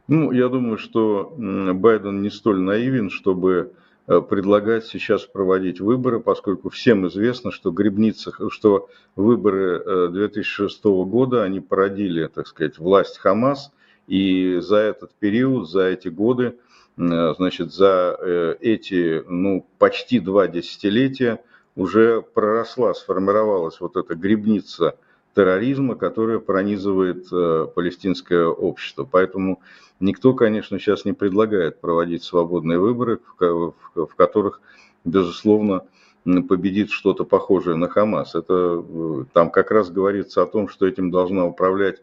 Ну, 0.08 0.32
я 0.32 0.48
думаю, 0.48 0.78
что 0.78 1.34
Байден 1.36 2.22
не 2.22 2.30
столь 2.30 2.60
наивен, 2.60 3.10
чтобы 3.10 3.72
Э, 4.10 4.20
предлагать 4.20 4.86
сейчас 4.86 5.24
проводить 5.24 5.80
выборы, 5.80 6.18
поскольку 6.18 6.68
всем 6.68 7.06
известно, 7.06 7.52
что 7.52 7.70
грибница, 7.70 8.32
что 8.50 8.88
выборы 9.14 10.10
2006 10.10 10.80
э, 10.84 10.88
года, 11.04 11.44
они 11.44 11.60
породили, 11.60 12.26
так 12.26 12.48
сказать, 12.48 12.78
власть 12.78 13.18
Хамас, 13.18 13.72
и 14.08 14.58
за 14.60 14.78
этот 14.78 15.14
период, 15.14 15.70
за 15.70 15.82
эти 15.82 16.08
годы, 16.08 16.56
э, 16.98 17.34
значит, 17.36 17.72
за 17.72 18.18
эти, 18.60 19.22
ну, 19.28 19.64
почти 19.78 20.18
два 20.18 20.48
десятилетия 20.48 21.40
уже 21.80 22.22
проросла, 22.22 22.94
сформировалась 22.94 23.80
вот 23.80 23.96
эта 23.96 24.14
грибница 24.14 24.96
терроризма, 25.34 25.94
которая 25.94 26.38
пронизывает 26.38 27.28
палестинское 27.74 28.46
общество. 28.46 29.08
Поэтому 29.10 29.60
Никто, 30.00 30.32
конечно, 30.32 30.78
сейчас 30.78 31.04
не 31.04 31.12
предлагает 31.12 31.78
проводить 31.80 32.24
свободные 32.24 32.78
выборы, 32.78 33.20
в 33.38 34.14
которых, 34.16 34.62
безусловно, 35.04 35.82
победит 36.24 36.90
что-то 36.90 37.24
похожее 37.24 37.76
на 37.76 37.88
Хамас. 37.88 38.34
Это 38.34 38.82
э, 38.82 39.24
там 39.32 39.50
как 39.50 39.70
раз 39.70 39.90
говорится 39.90 40.42
о 40.42 40.46
том, 40.46 40.68
что 40.68 40.86
этим 40.86 41.10
должна 41.10 41.46
управлять 41.46 42.02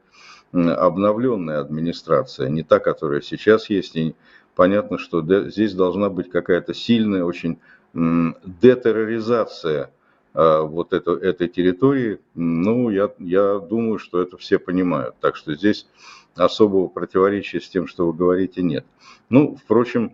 обновленная 0.52 1.60
администрация, 1.60 2.50
не 2.50 2.64
та, 2.64 2.80
которая 2.80 3.22
сейчас 3.22 3.70
есть. 3.70 3.96
И 3.96 4.16
понятно, 4.56 4.98
что 4.98 5.22
здесь 5.50 5.74
должна 5.74 6.10
быть 6.10 6.30
какая-то 6.30 6.74
сильная, 6.74 7.24
очень 7.24 7.60
детерроризация 7.98 9.92
а, 10.34 10.62
вот 10.62 10.94
это, 10.94 11.12
этой 11.14 11.48
территории. 11.48 12.20
Ну, 12.36 12.92
я, 12.92 13.10
я 13.18 13.58
думаю, 13.60 13.98
что 13.98 14.22
это 14.22 14.38
все 14.38 14.60
понимают. 14.60 15.16
Так 15.20 15.36
что 15.36 15.56
здесь 15.56 15.88
особого 16.36 16.88
противоречия 16.88 17.60
с 17.60 17.68
тем, 17.68 17.88
что 17.88 18.06
вы 18.06 18.14
говорите, 18.14 18.62
нет. 18.62 18.86
Ну, 19.30 19.56
впрочем, 19.56 20.14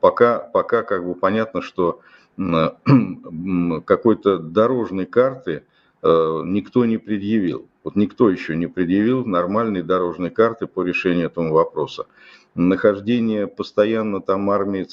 пока, 0.00 0.38
пока 0.38 0.84
как 0.84 1.04
бы 1.04 1.16
понятно, 1.16 1.62
что 1.62 2.00
какой-то 2.36 4.38
дорожной 4.38 5.06
карты 5.06 5.64
никто 6.02 6.84
не 6.84 6.98
предъявил. 6.98 7.66
Вот 7.82 7.96
никто 7.96 8.30
еще 8.30 8.54
не 8.56 8.68
предъявил 8.68 9.24
нормальной 9.24 9.82
дорожной 9.82 10.30
карты 10.30 10.66
по 10.66 10.82
решению 10.82 11.26
этого 11.26 11.52
вопроса. 11.52 12.06
Нахождение 12.54 13.46
постоянно 13.46 14.20
там 14.20 14.50
армии 14.50 14.84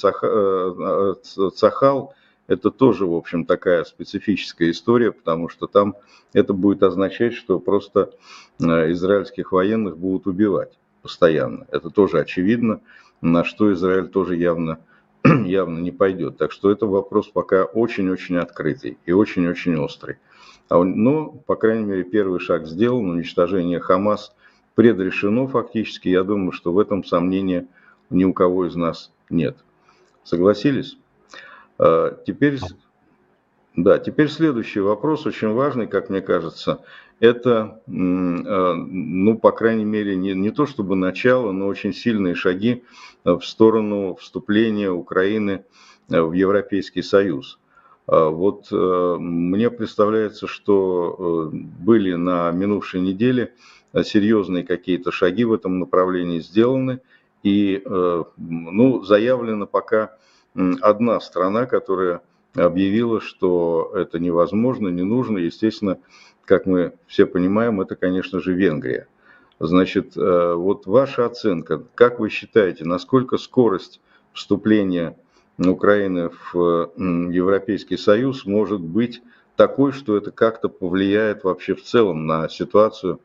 Цахал, 1.51 2.13
это 2.47 2.71
тоже, 2.71 3.05
в 3.05 3.13
общем, 3.13 3.45
такая 3.45 3.83
специфическая 3.83 4.71
история, 4.71 5.11
потому 5.11 5.49
что 5.49 5.67
там 5.67 5.95
это 6.33 6.53
будет 6.53 6.83
означать, 6.83 7.33
что 7.33 7.59
просто 7.59 8.11
израильских 8.59 9.51
военных 9.51 9.97
будут 9.97 10.27
убивать 10.27 10.77
постоянно. 11.01 11.67
Это 11.71 11.89
тоже 11.89 12.19
очевидно, 12.19 12.81
на 13.21 13.43
что 13.43 13.71
Израиль 13.73 14.07
тоже 14.07 14.35
явно, 14.35 14.79
явно 15.23 15.79
не 15.79 15.91
пойдет. 15.91 16.37
Так 16.37 16.51
что 16.51 16.71
это 16.71 16.85
вопрос 16.85 17.27
пока 17.27 17.63
очень-очень 17.63 18.37
открытый 18.37 18.97
и 19.05 19.11
очень-очень 19.11 19.77
острый. 19.77 20.17
А 20.69 20.83
но, 20.83 21.27
по 21.27 21.55
крайней 21.55 21.83
мере, 21.83 22.03
первый 22.03 22.39
шаг 22.39 22.67
сделан, 22.67 23.09
уничтожение 23.09 23.79
Хамас 23.79 24.33
предрешено 24.75 25.47
фактически. 25.47 26.09
Я 26.09 26.23
думаю, 26.23 26.51
что 26.51 26.73
в 26.73 26.79
этом 26.79 27.03
сомнения 27.03 27.67
ни 28.09 28.23
у 28.23 28.33
кого 28.33 28.65
из 28.65 28.75
нас 28.75 29.11
нет. 29.29 29.57
Согласились? 30.23 30.97
А, 31.77 32.17
теперь, 32.25 32.59
да, 33.75 33.99
теперь 33.99 34.29
следующий 34.29 34.79
вопрос, 34.79 35.25
очень 35.25 35.53
важный, 35.53 35.87
как 35.87 36.09
мне 36.09 36.21
кажется 36.21 36.83
это, 37.23 37.81
э, 37.87 37.91
ну, 37.91 39.37
по 39.37 39.51
крайней 39.53 39.85
мере, 39.85 40.17
не, 40.17 40.33
не 40.33 40.51
то 40.51 40.65
чтобы 40.65 40.97
начало, 40.97 41.53
но 41.53 41.67
очень 41.67 41.93
сильные 41.93 42.35
шаги 42.35 42.83
э, 43.23 43.31
в 43.31 43.45
сторону 43.45 44.15
вступления 44.15 44.91
Украины 44.91 45.63
в 46.09 46.33
Европейский 46.33 47.01
Союз. 47.01 47.59
А 48.07 48.27
вот 48.27 48.67
мне 48.69 49.69
представляется, 49.69 50.47
что 50.47 51.49
были 51.53 52.15
на 52.15 52.51
минувшей 52.51 52.99
неделе 52.99 53.53
серьезные 54.03 54.65
какие-то 54.65 55.13
шаги 55.13 55.45
в 55.45 55.53
этом 55.53 55.79
направлении 55.79 56.39
сделаны, 56.39 56.99
и 57.41 57.81
ну, 57.85 59.01
заявлена 59.03 59.65
пока 59.65 60.17
одна 60.81 61.19
страна, 61.19 61.65
которая 61.65 62.21
объявила, 62.55 63.21
что 63.21 63.91
это 63.95 64.19
невозможно, 64.19 64.89
не 64.89 65.03
нужно. 65.03 65.39
Естественно, 65.39 65.99
как 66.45 66.65
мы 66.65 66.93
все 67.07 67.25
понимаем, 67.25 67.81
это, 67.81 67.95
конечно 67.95 68.39
же, 68.39 68.53
Венгрия. 68.53 69.07
Значит, 69.59 70.17
э, 70.17 70.53
вот 70.55 70.85
ваша 70.85 71.25
оценка, 71.25 71.83
как 71.95 72.19
вы 72.19 72.29
считаете, 72.29 72.85
насколько 72.85 73.37
скорость 73.37 74.01
вступления 74.33 75.15
Украины 75.57 76.31
в 76.51 76.91
Европейский 76.97 77.97
Союз 77.97 78.45
может 78.45 78.81
быть 78.81 79.21
такой, 79.55 79.91
что 79.91 80.17
это 80.17 80.31
как-то 80.31 80.67
повлияет 80.69 81.43
вообще 81.43 81.75
в 81.75 81.83
целом 81.83 82.25
на 82.25 82.49
ситуацию, 82.49 83.19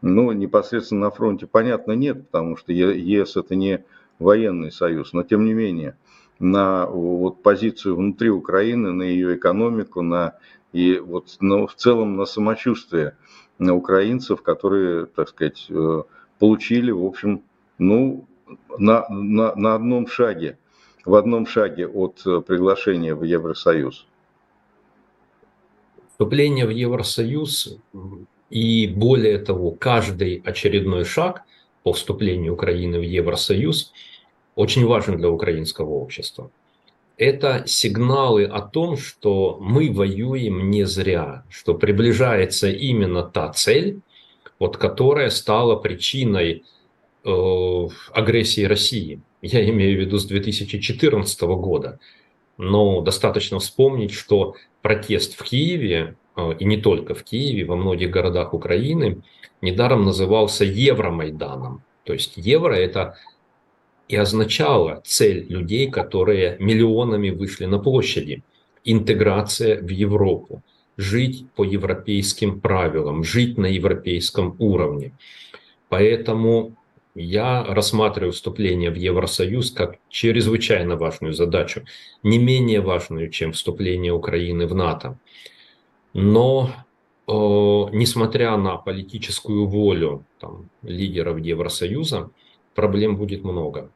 ну, 0.00 0.32
непосредственно 0.32 1.02
на 1.02 1.10
фронте, 1.10 1.46
понятно, 1.46 1.92
нет, 1.92 2.26
потому 2.26 2.56
что 2.56 2.72
ЕС 2.72 3.36
это 3.36 3.54
не 3.54 3.84
военный 4.18 4.70
союз, 4.70 5.12
но 5.12 5.24
тем 5.24 5.44
не 5.44 5.54
менее, 5.54 5.96
на 6.42 6.86
вот, 6.86 7.42
позицию 7.42 7.96
внутри 7.96 8.30
Украины, 8.30 8.92
на 8.92 9.04
ее 9.04 9.36
экономику, 9.36 10.02
на 10.02 10.34
и 10.72 10.98
вот 10.98 11.36
ну, 11.40 11.66
в 11.66 11.74
целом 11.74 12.16
на 12.16 12.24
самочувствие 12.24 13.16
украинцев, 13.58 14.42
которые, 14.42 15.06
так 15.06 15.28
сказать, 15.28 15.66
э, 15.68 16.02
получили, 16.38 16.90
в 16.90 17.04
общем, 17.04 17.42
ну, 17.78 18.26
на, 18.78 19.06
на, 19.08 19.54
на 19.54 19.74
одном 19.74 20.08
шаге, 20.08 20.58
в 21.04 21.14
одном 21.14 21.46
шаге 21.46 21.86
от 21.86 22.22
э, 22.26 22.40
приглашения 22.40 23.14
в 23.14 23.22
Евросоюз. 23.22 24.06
Вступление 26.10 26.66
в 26.66 26.70
Евросоюз 26.70 27.78
и 28.50 28.86
более 28.88 29.38
того, 29.38 29.70
каждый 29.70 30.42
очередной 30.44 31.04
шаг 31.04 31.42
по 31.82 31.92
вступлению 31.92 32.54
Украины 32.54 32.98
в 32.98 33.02
Евросоюз 33.02 33.92
очень 34.54 34.86
важен 34.86 35.16
для 35.16 35.30
украинского 35.30 35.90
общества 35.90 36.50
это 37.22 37.62
сигналы 37.66 38.44
о 38.44 38.60
том, 38.60 38.96
что 38.96 39.58
мы 39.60 39.92
воюем 39.92 40.70
не 40.70 40.84
зря, 40.84 41.44
что 41.50 41.74
приближается 41.74 42.68
именно 42.68 43.22
та 43.22 43.52
цель, 43.52 44.00
вот 44.58 44.76
которая 44.76 45.30
стала 45.30 45.76
причиной 45.76 46.64
э, 47.24 47.88
агрессии 48.12 48.64
России. 48.64 49.20
Я 49.40 49.68
имею 49.68 49.98
в 49.98 50.00
виду 50.00 50.18
с 50.18 50.24
2014 50.24 51.42
года. 51.42 51.98
Но 52.58 53.00
достаточно 53.00 53.58
вспомнить, 53.58 54.12
что 54.12 54.56
протест 54.82 55.38
в 55.38 55.44
Киеве, 55.44 56.16
э, 56.36 56.54
и 56.58 56.64
не 56.64 56.76
только 56.76 57.14
в 57.14 57.22
Киеве, 57.22 57.64
во 57.64 57.76
многих 57.76 58.10
городах 58.10 58.54
Украины, 58.54 59.22
недаром 59.60 60.04
назывался 60.04 60.64
Евромайданом. 60.64 61.82
То 62.04 62.12
есть 62.12 62.32
евро– 62.36 62.74
это 62.74 63.16
и 64.08 64.16
означала 64.16 65.02
цель 65.04 65.46
людей, 65.48 65.90
которые 65.90 66.56
миллионами 66.58 67.30
вышли 67.30 67.66
на 67.66 67.78
площади. 67.78 68.42
Интеграция 68.84 69.80
в 69.80 69.88
Европу, 69.88 70.62
жить 70.96 71.46
по 71.54 71.64
европейским 71.64 72.60
правилам, 72.60 73.24
жить 73.24 73.58
на 73.58 73.66
европейском 73.66 74.56
уровне. 74.58 75.12
Поэтому 75.88 76.74
я 77.14 77.64
рассматриваю 77.64 78.32
вступление 78.32 78.90
в 78.90 78.96
Евросоюз 78.96 79.70
как 79.70 79.98
чрезвычайно 80.08 80.96
важную 80.96 81.34
задачу, 81.34 81.82
не 82.22 82.38
менее 82.38 82.80
важную, 82.80 83.30
чем 83.30 83.52
вступление 83.52 84.12
Украины 84.12 84.66
в 84.66 84.74
НАТО. 84.74 85.18
Но 86.14 86.70
э, 87.28 87.32
несмотря 87.32 88.56
на 88.56 88.76
политическую 88.76 89.66
волю 89.66 90.24
там, 90.40 90.70
лидеров 90.82 91.38
Евросоюза, 91.38 92.30
проблем 92.74 93.16
будет 93.16 93.44
много. 93.44 93.90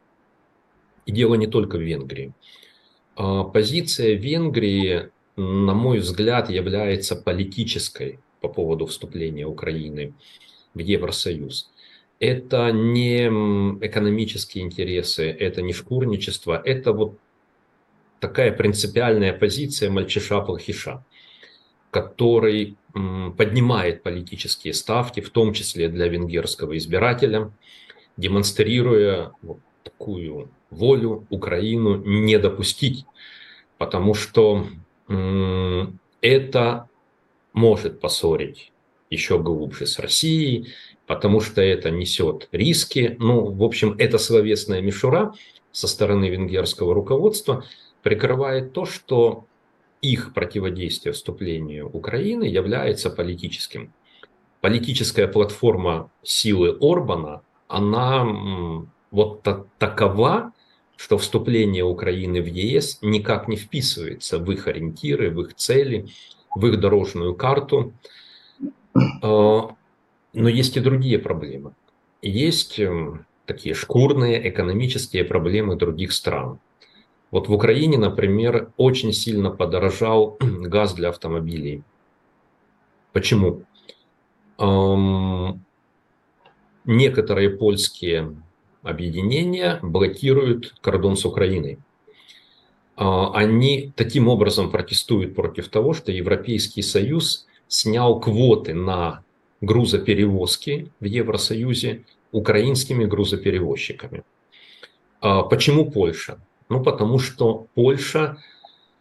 И 1.07 1.13
дело 1.13 1.35
не 1.35 1.47
только 1.47 1.77
в 1.79 1.83
Венгрии. 1.83 2.33
А, 3.17 3.45
позиция 3.45 4.15
Венгрии, 4.15 5.11
на 5.37 5.75
мой 5.75 5.99
взгляд, 5.99 6.51
является 6.51 7.17
политической 7.17 8.19
по 8.41 8.49
поводу 8.49 8.87
вступления 8.87 9.47
Украины 9.47 10.15
в 10.75 10.79
Евросоюз. 10.79 11.71
Это 12.19 12.71
не 12.73 13.27
экономические 13.87 14.65
интересы, 14.65 15.31
это 15.31 15.63
не 15.63 15.73
шкурничество, 15.73 16.61
это 16.65 16.93
вот 16.93 17.19
такая 18.21 18.53
принципиальная 18.53 19.33
позиция 19.35 19.91
мальчиша-плохиша, 19.91 21.05
который 21.91 22.77
поднимает 22.93 24.03
политические 24.03 24.73
ставки, 24.73 25.21
в 25.21 25.31
том 25.31 25.53
числе 25.53 25.89
для 25.89 26.09
венгерского 26.09 26.77
избирателя, 26.79 27.53
демонстрируя 28.17 29.33
вот 29.43 29.59
такую 29.83 30.51
волю 30.71 31.27
Украину 31.31 31.97
не 31.97 32.39
допустить, 32.39 33.05
потому 33.79 34.15
что 34.15 34.67
это 36.21 36.89
может 37.53 38.01
поссорить 38.01 38.73
еще 39.11 39.39
глубже 39.39 39.87
с 39.87 39.99
Россией, 39.99 40.73
потому 41.07 41.41
что 41.41 41.63
это 41.63 41.91
несет 41.91 42.49
риски. 42.53 43.17
Ну, 43.19 43.53
в 43.53 43.63
общем, 43.63 43.95
эта 43.99 44.19
словесная 44.19 44.81
мишура 44.81 45.35
со 45.71 45.87
стороны 45.87 46.29
венгерского 46.29 46.95
руководства 46.95 47.65
прикрывает 48.03 48.73
то, 48.73 48.85
что 48.85 49.47
их 50.03 50.35
противодействие 50.35 51.13
вступлению 51.13 51.89
Украины 51.89 52.45
является 52.45 53.11
политическим. 53.11 53.93
Политическая 54.61 55.29
платформа 55.29 56.11
силы 56.23 56.77
Орбана, 56.81 57.43
она 57.69 58.27
вот 59.11 59.47
такова, 59.79 60.53
что 60.97 61.19
вступление 61.19 61.85
Украины 61.85 62.41
в 62.43 62.47
ЕС 62.47 62.99
никак 63.03 63.49
не 63.49 63.57
вписывается 63.57 64.39
в 64.39 64.51
их 64.51 64.67
ориентиры, 64.67 65.31
в 65.31 65.41
их 65.43 65.55
цели, 65.55 66.07
в 66.55 66.67
их 66.67 66.81
дорожную 66.81 67.35
карту. 67.35 67.93
А, 69.23 69.71
но 70.33 70.49
есть 70.49 70.77
и 70.77 70.81
другие 70.81 71.19
проблемы. 71.19 71.75
Есть 72.23 72.79
эм, 72.81 73.27
такие 73.45 73.75
шкурные 73.75 74.49
экономические 74.49 75.25
проблемы 75.25 75.77
других 75.77 76.13
стран. 76.13 76.59
Вот 77.31 77.49
в 77.49 77.53
Украине, 77.53 77.99
например, 77.99 78.73
очень 78.77 79.13
сильно 79.13 79.51
подорожал 79.51 80.39
газ 80.41 80.95
для 80.95 81.11
автомобилей. 81.11 81.83
Почему? 83.13 83.63
Некоторые 86.87 87.51
польские 87.51 88.37
объединения 88.83 89.81
блокируют 89.83 90.75
кордон 90.81 91.17
с 91.17 91.25
Украиной. 91.25 91.79
А, 92.95 93.33
они 93.35 93.93
таким 93.97 94.29
образом 94.29 94.71
протестуют 94.71 95.35
против 95.35 95.69
того, 95.69 95.95
что 95.95 96.13
Европейский 96.13 96.83
Союз 96.83 97.47
снял 97.67 98.21
квоты 98.21 98.73
на 98.75 99.25
грузоперевозки 99.61 100.93
в 101.01 101.05
Евросоюзе 101.05 102.05
украинскими 102.31 103.05
грузоперевозчиками. 103.05 104.23
А, 105.21 105.43
почему 105.43 105.91
Польша? 105.91 106.39
Ну, 106.69 106.85
потому 106.85 107.19
что 107.19 107.67
Польша 107.75 108.39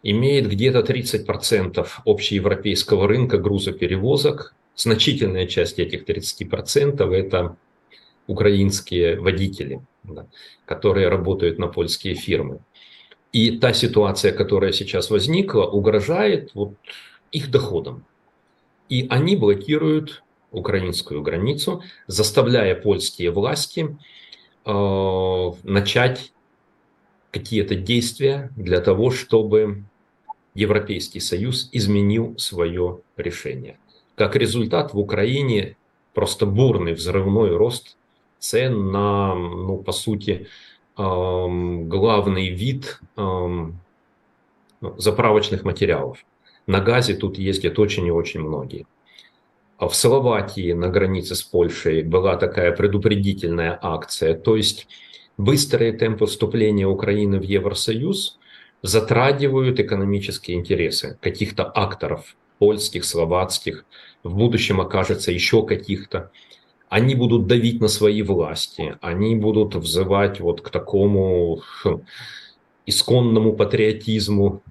имеет 0.02 0.48
где-то 0.48 0.80
30% 0.80 1.86
общеевропейского 2.04 3.06
рынка 3.06 3.38
грузоперевозок. 3.38 4.54
Значительная 4.74 5.46
часть 5.46 5.78
этих 5.78 6.04
30% 6.04 7.12
это 7.12 7.56
украинские 8.26 9.18
водители, 9.20 9.80
да, 10.04 10.26
которые 10.64 11.08
работают 11.08 11.58
на 11.58 11.68
польские 11.68 12.14
фирмы. 12.14 12.60
И 13.32 13.58
та 13.58 13.72
ситуация, 13.72 14.32
которая 14.32 14.72
сейчас 14.72 15.10
возникла, 15.10 15.64
угрожает 15.64 16.50
вот 16.54 16.74
их 17.32 17.50
доходам. 17.50 18.04
И 18.88 19.06
они 19.10 19.36
блокируют 19.36 20.22
украинскую 20.50 21.22
границу, 21.22 21.82
заставляя 22.06 22.74
польские 22.74 23.30
власти 23.30 23.96
э, 24.64 25.50
начать 25.64 26.32
какие-то 27.30 27.74
действия 27.74 28.50
для 28.56 28.80
того, 28.80 29.10
чтобы 29.10 29.84
Европейский 30.54 31.20
Союз 31.20 31.68
изменил 31.72 32.38
свое 32.38 33.00
решение. 33.16 33.78
Как 34.14 34.36
результат, 34.36 34.94
в 34.94 34.98
Украине 34.98 35.76
просто 36.14 36.46
бурный 36.46 36.94
взрывной 36.94 37.54
рост 37.54 37.98
цен 38.48 38.92
на, 38.92 39.34
ну, 39.34 39.78
по 39.78 39.92
сути, 39.92 40.46
главный 40.96 42.48
вид 42.48 43.00
заправочных 44.96 45.64
материалов. 45.64 46.24
На 46.66 46.80
газе 46.80 47.14
тут 47.14 47.38
ездят 47.38 47.78
очень 47.78 48.06
и 48.06 48.10
очень 48.10 48.40
многие. 48.40 48.86
А 49.78 49.88
в 49.88 49.94
Словакии 49.94 50.72
на 50.72 50.88
границе 50.88 51.34
с 51.34 51.42
Польшей 51.42 52.02
была 52.02 52.36
такая 52.36 52.72
предупредительная 52.72 53.78
акция. 53.82 54.34
То 54.34 54.56
есть 54.56 54.88
быстрые 55.36 55.92
темпы 55.92 56.26
вступления 56.26 56.86
Украины 56.86 57.38
в 57.38 57.42
Евросоюз 57.42 58.38
затрагивают 58.82 59.80
экономические 59.80 60.56
интересы 60.56 61.18
каких-то 61.20 61.64
акторов, 61.64 62.36
польских, 62.58 63.04
словацких, 63.04 63.84
в 64.22 64.34
будущем 64.34 64.80
окажется 64.80 65.30
еще 65.30 65.66
каких-то. 65.66 66.30
Они 66.88 67.14
будут 67.14 67.46
давить 67.46 67.80
на 67.80 67.88
свои 67.88 68.22
власти, 68.22 68.96
они 69.00 69.34
будут 69.34 69.74
взывать 69.74 70.40
вот 70.40 70.60
к 70.60 70.70
такому 70.70 71.62
хм, 71.82 72.02
исконному 72.86 73.54
патриотизму 73.54 74.62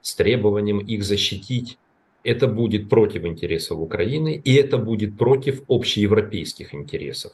с 0.00 0.14
требованием 0.14 0.78
их 0.78 1.04
защитить 1.04 1.78
это 2.24 2.46
будет 2.46 2.88
против 2.88 3.24
интересов 3.24 3.78
Украины, 3.78 4.40
и 4.44 4.54
это 4.54 4.78
будет 4.78 5.18
против 5.18 5.62
общеевропейских 5.68 6.74
интересов. 6.74 7.32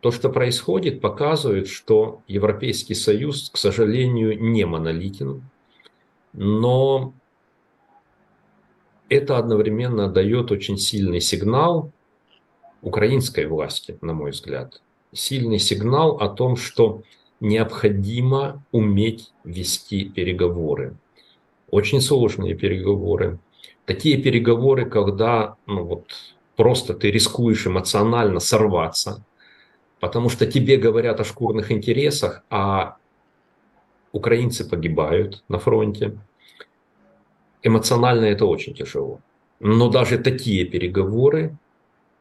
То, 0.00 0.10
что 0.10 0.30
происходит, 0.30 1.00
показывает, 1.00 1.68
что 1.68 2.22
Европейский 2.26 2.94
Союз, 2.94 3.50
к 3.50 3.56
сожалению, 3.56 4.40
не 4.40 4.64
монолитен, 4.64 5.42
но 6.32 7.14
это 9.08 9.38
одновременно 9.38 10.08
дает 10.08 10.50
очень 10.50 10.78
сильный 10.78 11.20
сигнал 11.20 11.92
украинской 12.82 13.46
власти, 13.46 13.96
на 14.02 14.12
мой 14.12 14.32
взгляд. 14.32 14.82
Сильный 15.12 15.58
сигнал 15.58 16.16
о 16.16 16.28
том, 16.28 16.56
что 16.56 17.02
необходимо 17.40 18.64
уметь 18.72 19.32
вести 19.44 20.04
переговоры. 20.04 20.96
Очень 21.70 22.00
сложные 22.00 22.54
переговоры, 22.54 23.38
такие 23.86 24.20
переговоры, 24.20 24.84
когда 24.88 25.56
ну, 25.66 25.84
вот, 25.84 26.06
просто 26.56 26.94
ты 26.94 27.10
рискуешь 27.10 27.66
эмоционально 27.66 28.40
сорваться, 28.40 29.24
потому 30.00 30.28
что 30.28 30.46
тебе 30.46 30.76
говорят 30.76 31.20
о 31.20 31.24
шкурных 31.24 31.70
интересах, 31.72 32.42
а 32.50 32.96
украинцы 34.12 34.68
погибают 34.68 35.42
на 35.48 35.58
фронте. 35.58 36.18
Эмоционально 37.62 38.26
это 38.26 38.44
очень 38.46 38.74
тяжело. 38.74 39.20
Но 39.60 39.88
даже 39.88 40.18
такие 40.18 40.64
переговоры 40.64 41.56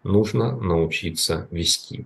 нужно 0.04 0.56
научиться 0.56 1.48
вести. 1.52 2.06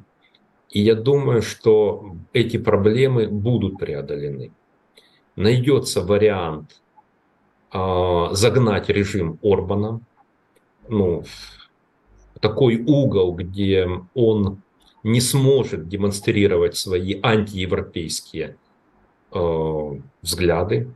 И 0.69 0.81
я 0.81 0.95
думаю, 0.95 1.41
что 1.41 2.15
эти 2.33 2.57
проблемы 2.57 3.27
будут 3.27 3.77
преодолены. 3.77 4.51
Найдется 5.35 6.01
вариант 6.01 6.81
а, 7.71 8.33
загнать 8.33 8.89
режим 8.89 9.39
Орбана 9.41 10.01
ну, 10.87 11.23
в 11.23 12.39
такой 12.39 12.83
угол, 12.85 13.33
где 13.33 13.87
он 14.13 14.61
не 15.03 15.21
сможет 15.21 15.87
демонстрировать 15.87 16.75
свои 16.75 17.19
антиевропейские 17.21 18.57
э, 19.31 19.99
взгляды. 20.21 20.89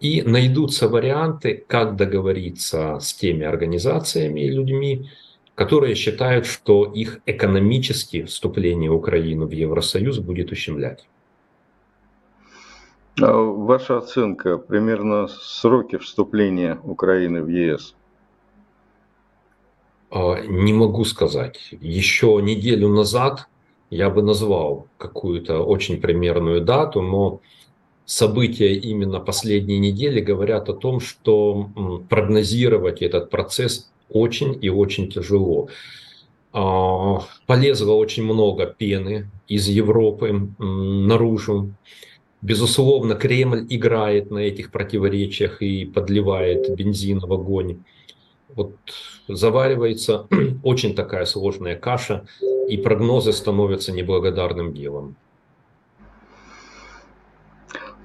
И 0.00 0.22
найдутся 0.22 0.88
варианты, 0.88 1.64
как 1.66 1.96
договориться 1.96 2.98
с 3.00 3.14
теми 3.14 3.44
организациями 3.44 4.40
и 4.40 4.50
людьми, 4.50 5.10
которые 5.56 5.94
считают, 5.94 6.46
что 6.46 6.84
их 6.84 7.20
экономически 7.24 8.22
вступление 8.24 8.90
Украины 8.90 9.46
в 9.46 9.50
Евросоюз 9.50 10.18
будет 10.18 10.52
ущемлять. 10.52 11.08
А 13.20 13.32
ваша 13.32 13.96
оценка, 13.96 14.58
примерно 14.58 15.28
сроки 15.28 15.96
вступления 15.96 16.78
Украины 16.84 17.42
в 17.42 17.48
ЕС? 17.48 17.94
А, 20.10 20.40
не 20.42 20.74
могу 20.74 21.06
сказать. 21.06 21.70
Еще 21.80 22.38
неделю 22.42 22.90
назад 22.90 23.48
я 23.88 24.10
бы 24.10 24.22
назвал 24.22 24.88
какую-то 24.98 25.62
очень 25.62 25.98
примерную 26.02 26.60
дату, 26.60 27.00
но 27.00 27.40
события 28.04 28.74
именно 28.74 29.20
последней 29.20 29.78
недели 29.78 30.20
говорят 30.20 30.68
о 30.68 30.74
том, 30.74 31.00
что 31.00 31.70
прогнозировать 32.10 33.00
этот 33.00 33.30
процесс 33.30 33.90
очень 34.08 34.58
и 34.62 34.68
очень 34.68 35.10
тяжело. 35.10 35.68
А, 36.52 37.20
полезло 37.46 37.92
очень 37.94 38.24
много 38.24 38.66
пены 38.66 39.28
из 39.48 39.68
Европы 39.68 40.48
наружу. 40.58 41.72
Безусловно, 42.42 43.14
Кремль 43.14 43.66
играет 43.68 44.30
на 44.30 44.38
этих 44.38 44.70
противоречиях 44.70 45.62
и 45.62 45.84
подливает 45.84 46.74
бензин 46.74 47.20
в 47.20 47.32
огонь. 47.32 47.82
Вот 48.54 48.72
заваривается 49.28 50.26
очень 50.62 50.94
такая 50.94 51.24
сложная 51.26 51.76
каша, 51.76 52.26
и 52.68 52.76
прогнозы 52.76 53.32
становятся 53.32 53.92
неблагодарным 53.92 54.72
делом. 54.72 55.16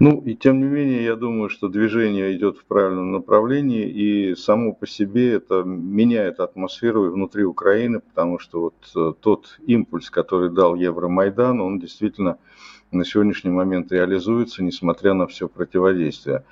Ну 0.04 0.20
и 0.22 0.34
тем 0.34 0.60
не 0.60 0.66
менее, 0.66 1.04
я 1.04 1.16
думаю, 1.16 1.48
что 1.52 1.68
движение 1.68 2.36
идет 2.36 2.58
в 2.58 2.66
правильном 2.66 3.12
направлении, 3.12 3.88
и 3.88 4.34
само 4.34 4.74
по 4.74 4.88
себе 4.88 5.34
это 5.34 5.62
меняет 5.62 6.40
атмосферу 6.40 7.12
внутри 7.12 7.44
Украины, 7.44 8.00
потому 8.00 8.40
что 8.40 8.62
вот 8.62 8.74
э, 8.96 9.14
тот 9.22 9.60
импульс, 9.68 10.10
который 10.10 10.50
дал 10.50 10.74
Евромайдан, 10.74 11.62
он 11.62 11.78
действительно 11.78 12.40
на 12.90 13.06
сегодняшний 13.06 13.52
момент 13.52 13.92
реализуется, 13.92 14.64
несмотря 14.64 15.14
на 15.14 15.28
все 15.28 15.48
противодействие. 15.48 16.46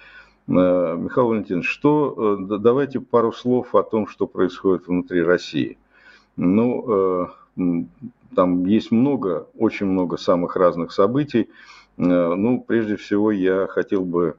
Э, 0.47 0.95
Михаил 0.95 1.29
Валентинович, 1.29 1.65
что, 1.65 2.37
э, 2.39 2.57
давайте 2.59 2.99
пару 2.99 3.31
слов 3.31 3.73
о 3.73 3.81
том, 3.81 4.05
что 4.05 4.27
происходит 4.27 4.85
внутри 4.85 5.23
России. 5.23 5.79
Ну, 6.35 7.31
там 8.35 8.65
есть 8.65 8.91
много, 8.91 9.47
очень 9.57 9.87
много 9.87 10.17
самых 10.17 10.55
разных 10.55 10.91
событий. 10.91 11.49
Ну, 11.99 12.63
прежде 12.65 12.95
всего, 12.95 13.31
я 13.31 13.67
хотел 13.67 14.05
бы 14.05 14.37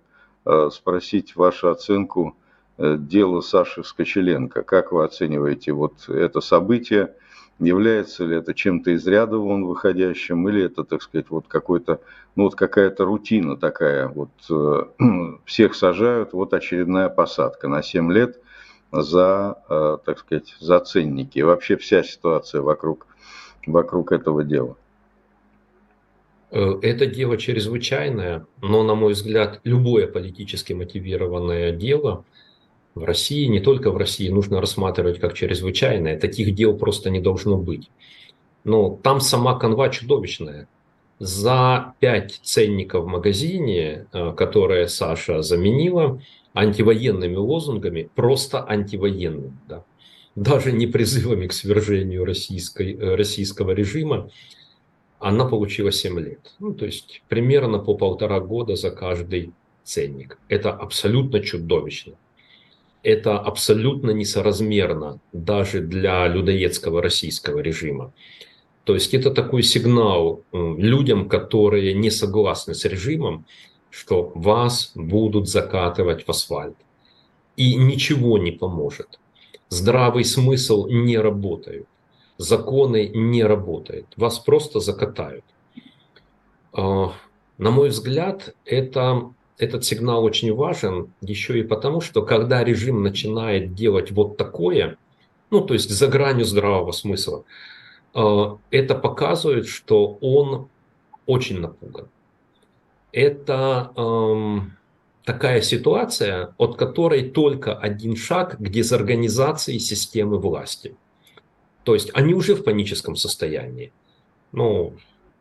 спросить 0.73 1.37
вашу 1.37 1.69
оценку 1.69 2.35
дела 2.79 3.43
Саши 3.43 3.85
Скочеленко. 3.85 4.63
Как 4.63 4.93
вы 4.93 5.05
оцениваете 5.05 5.73
вот 5.73 6.09
это 6.09 6.41
событие? 6.41 7.15
является 7.61 8.25
ли 8.25 8.37
это 8.37 8.55
чем-то 8.55 8.93
из 8.93 9.07
ряда 9.07 9.39
вон 9.39 9.67
выходящим, 9.67 10.49
или 10.49 10.65
это, 10.65 10.83
так 10.83 11.03
сказать, 11.03 11.27
вот 11.29 11.47
какой-то, 11.47 12.01
ну 12.35 12.45
вот 12.45 12.55
какая-то 12.55 13.05
рутина 13.05 13.57
такая, 13.57 14.09
вот 14.09 14.31
э, 14.51 14.85
всех 15.45 15.75
сажают, 15.75 16.33
вот 16.33 16.55
очередная 16.55 17.09
посадка 17.09 17.69
на 17.69 17.83
7 17.83 18.11
лет 18.13 18.41
за, 18.91 19.63
э, 19.69 19.99
так 20.05 20.19
сказать, 20.19 20.57
за 20.59 20.81
ценники. 20.81 21.39
И 21.39 21.43
вообще 21.43 21.77
вся 21.77 22.03
ситуация 22.03 22.63
вокруг, 22.63 23.07
вокруг 23.67 24.13
этого 24.13 24.43
дела. 24.43 24.77
Э, 26.51 26.79
это 26.83 27.07
дело 27.07 27.37
чрезвычайное, 27.37 28.47
но, 28.61 28.83
на 28.83 28.95
мой 28.95 29.13
взгляд, 29.13 29.61
любое 29.65 30.07
политически 30.07 30.73
мотивированное 30.73 31.73
дело– 31.73 32.25
в 32.95 33.05
России, 33.05 33.47
не 33.47 33.61
только 33.61 33.91
в 33.91 33.97
России, 33.97 34.29
нужно 34.29 34.61
рассматривать 34.61 35.21
как 35.21 35.35
чрезвычайное. 35.35 36.19
Таких 36.19 36.55
дел 36.55 36.77
просто 36.77 37.11
не 37.11 37.21
должно 37.21 37.57
быть. 37.57 37.91
Но 38.65 38.99
там 39.03 39.21
сама 39.21 39.59
канва 39.59 39.89
чудовищная. 39.89 40.69
За 41.19 41.95
пять 42.01 42.41
ценников 42.43 43.05
в 43.05 43.09
магазине, 43.09 44.07
э, 44.13 44.33
которые 44.37 44.89
Саша 44.89 45.43
заменила, 45.43 46.21
антивоенными 46.55 47.37
лозунгами, 47.37 48.09
просто 48.15 48.65
антивоенными, 48.67 49.57
да, 49.69 49.85
даже 50.35 50.73
не 50.73 50.87
призывами 50.87 51.47
к 51.47 51.53
свержению 51.53 52.25
российской, 52.25 52.95
э, 52.95 53.15
российского 53.15 53.73
режима, 53.73 54.31
она 55.21 55.45
получила 55.45 55.93
7 55.93 56.19
лет. 56.19 56.55
Ну, 56.59 56.73
то 56.73 56.87
есть 56.87 57.23
примерно 57.29 57.79
по 57.79 57.95
полтора 57.95 58.41
года 58.41 58.75
за 58.75 58.91
каждый 58.91 59.53
ценник. 59.85 60.39
Это 60.49 60.73
абсолютно 60.73 61.41
чудовищно. 61.41 62.15
Это 63.03 63.39
абсолютно 63.39 64.11
несоразмерно 64.11 65.21
даже 65.33 65.81
для 65.81 66.27
людоедского 66.29 67.03
российского 67.03 67.61
режима. 67.61 68.13
То 68.85 68.95
есть 68.95 69.15
это 69.15 69.31
такой 69.31 69.63
сигнал 69.63 70.43
людям, 70.53 71.29
которые 71.29 71.95
не 71.95 72.11
согласны 72.11 72.75
с 72.75 72.85
режимом, 72.85 73.45
что 73.91 74.33
вас 74.35 74.93
будут 74.95 75.49
закатывать 75.49 76.27
в 76.27 76.31
асфальт. 76.31 76.77
И 77.57 77.75
ничего 77.75 78.39
не 78.39 78.53
поможет. 78.53 79.21
Здравый 79.69 80.25
смысл 80.25 80.87
не 80.87 81.19
работает. 81.19 81.87
Законы 82.41 83.11
не 83.13 83.45
работают. 83.45 84.07
Вас 84.17 84.39
просто 84.39 84.81
закатают. 84.81 85.45
А, 86.73 87.13
на 87.59 87.71
мой 87.71 87.91
взгляд, 87.91 88.55
это, 88.65 89.35
этот 89.59 89.85
сигнал 89.85 90.25
очень 90.25 90.55
важен 90.55 91.13
еще 91.21 91.59
и 91.59 91.63
потому, 91.63 92.01
что 92.01 92.23
когда 92.23 92.65
режим 92.65 93.03
начинает 93.03 93.75
делать 93.75 94.11
вот 94.11 94.39
такое, 94.39 94.97
ну 95.51 95.61
то 95.61 95.75
есть 95.75 95.91
за 95.91 96.09
гранью 96.09 96.47
здравого 96.47 96.93
смысла, 96.93 97.45
а, 98.15 98.57
это 98.71 98.95
показывает, 98.95 99.67
что 99.67 100.17
он 100.23 100.69
очень 101.27 101.61
напуган. 101.61 102.09
Это 103.13 103.93
эм, 103.97 104.79
такая 105.27 105.61
ситуация, 105.61 106.55
от 106.57 106.79
которой 106.79 107.29
только 107.29 107.75
один 107.75 108.17
шаг 108.17 108.57
к 108.57 108.67
дезорганизации 108.67 109.77
системы 109.77 110.39
власти. 110.39 110.97
То 111.85 111.95
есть 111.95 112.11
они 112.15 112.35
уже 112.35 112.55
в 112.55 112.65
паническом 112.65 113.17
состоянии. 113.17 113.93
Ну, 114.53 114.95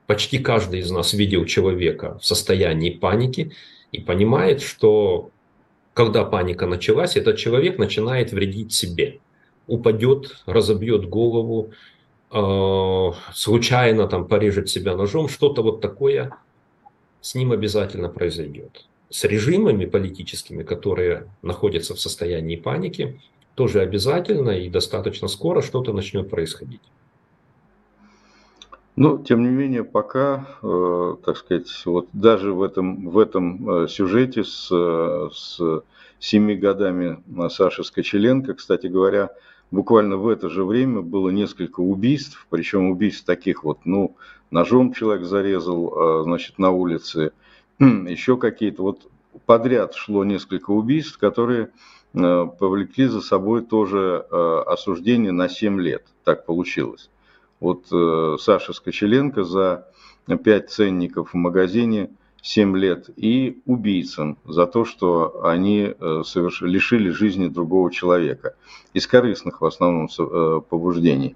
почти 0.08 0.40
каждый 0.40 0.80
из 0.80 0.92
нас 0.92 1.14
видел 1.14 1.46
человека 1.46 2.18
в 2.20 2.26
состоянии 2.26 2.92
паники 2.92 3.52
и 3.92 4.00
понимает, 4.00 4.62
что 4.62 5.32
когда 5.94 6.24
паника 6.24 6.66
началась, 6.66 7.18
этот 7.18 7.38
человек 7.38 7.78
начинает 7.78 8.32
вредить 8.32 8.74
себе. 8.74 9.20
Упадет, 9.68 10.42
разобьет 10.46 11.08
голову, 11.10 11.72
э, 12.32 13.12
случайно 13.34 14.08
там 14.08 14.28
порежет 14.28 14.70
себя 14.70 14.96
ножом, 14.96 15.28
что-то 15.28 15.62
вот 15.62 15.82
такое 15.82 16.32
с 17.22 17.36
ним 17.36 17.52
обязательно 17.52 18.10
произойдет. 18.10 18.86
С 19.10 19.26
режимами 19.26 19.86
политическими, 19.86 20.64
которые 20.64 21.28
находятся 21.42 21.96
в 21.96 22.00
состоянии 22.00 22.56
паники, 22.56 23.20
тоже 23.60 23.82
обязательно 23.82 24.52
и 24.52 24.70
достаточно 24.70 25.28
скоро 25.28 25.62
что-то 25.62 25.92
начнет 25.92 26.30
происходить. 26.30 26.80
Но, 28.96 29.18
тем 29.18 29.44
не 29.44 29.50
менее, 29.50 29.84
пока, 29.84 30.48
э, 30.64 31.16
так 31.26 31.36
сказать, 31.36 31.70
вот 31.84 32.08
даже 32.14 32.54
в 32.54 32.64
этом, 32.64 33.10
в 33.10 33.20
этом 33.20 33.70
э, 33.70 33.88
сюжете 33.90 34.46
с, 34.46 34.70
с 34.70 35.60
семи 36.20 36.56
годами 36.56 37.22
Саши 37.50 37.84
Скочеленко, 37.84 38.54
кстати 38.54 38.88
говоря, 38.88 39.32
буквально 39.72 40.16
в 40.16 40.30
это 40.30 40.50
же 40.50 40.64
время 40.64 41.02
было 41.02 41.28
несколько 41.28 41.82
убийств, 41.82 42.48
причем 42.50 42.90
убийств 42.90 43.26
таких 43.26 43.66
вот, 43.66 43.80
ну, 43.84 44.16
ножом 44.52 44.94
человек 44.94 45.26
зарезал, 45.26 46.22
э, 46.22 46.24
значит, 46.24 46.60
на 46.60 46.72
улице, 46.72 47.34
еще 47.80 48.38
какие-то, 48.38 48.84
вот 48.84 49.02
подряд 49.46 49.96
шло 49.96 50.24
несколько 50.24 50.72
убийств, 50.72 51.18
которые 51.18 51.72
повлекли 52.14 53.06
за 53.06 53.22
собой 53.22 53.62
тоже 53.62 54.20
осуждение 54.20 55.32
на 55.32 55.48
7 55.48 55.80
лет, 55.80 56.06
так 56.24 56.46
получилось 56.46 57.10
вот 57.60 57.86
э, 57.92 58.38
Саша 58.40 58.74
Скочеленко 58.74 59.44
за 59.44 59.88
5 60.28 60.70
ценников 60.70 61.34
в 61.34 61.38
магазине 61.38 62.10
7 62.42 62.78
лет 62.78 63.10
и 63.18 63.62
убийцам 63.66 64.38
за 64.46 64.66
то, 64.66 64.86
что 64.86 65.46
они 65.46 65.94
э, 66.00 66.22
соверш... 66.26 66.62
лишили 66.62 67.10
жизни 67.10 67.48
другого 67.48 67.92
человека. 67.92 68.56
Из 68.94 69.08
корыстных 69.08 69.62
в 69.62 69.66
основном 69.66 70.08
э, 70.18 70.62
побуждений. 70.70 71.36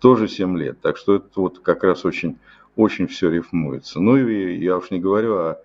Тоже 0.00 0.28
7 0.28 0.56
лет. 0.58 0.80
Так 0.80 0.96
что 0.96 1.16
это 1.16 1.28
вот 1.36 1.58
как 1.60 1.82
раз 1.82 2.04
очень, 2.04 2.38
очень 2.76 3.08
все 3.08 3.30
рифмуется. 3.30 4.00
Ну 4.00 4.16
и 4.16 4.58
я 4.58 4.76
уж 4.76 4.90
не 4.90 5.00
говорю 5.00 5.36
о 5.36 5.58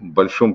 большом, 0.00 0.54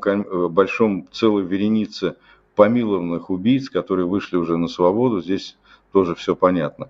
большом 0.52 1.08
целой 1.12 1.44
веренице 1.44 2.18
помилованных 2.56 3.30
убийц, 3.30 3.70
которые 3.70 4.06
вышли 4.06 4.38
уже 4.38 4.58
на 4.58 4.68
свободу. 4.68 5.22
Здесь 5.22 5.58
тоже 5.92 6.16
все 6.16 6.36
понятно. 6.36 6.90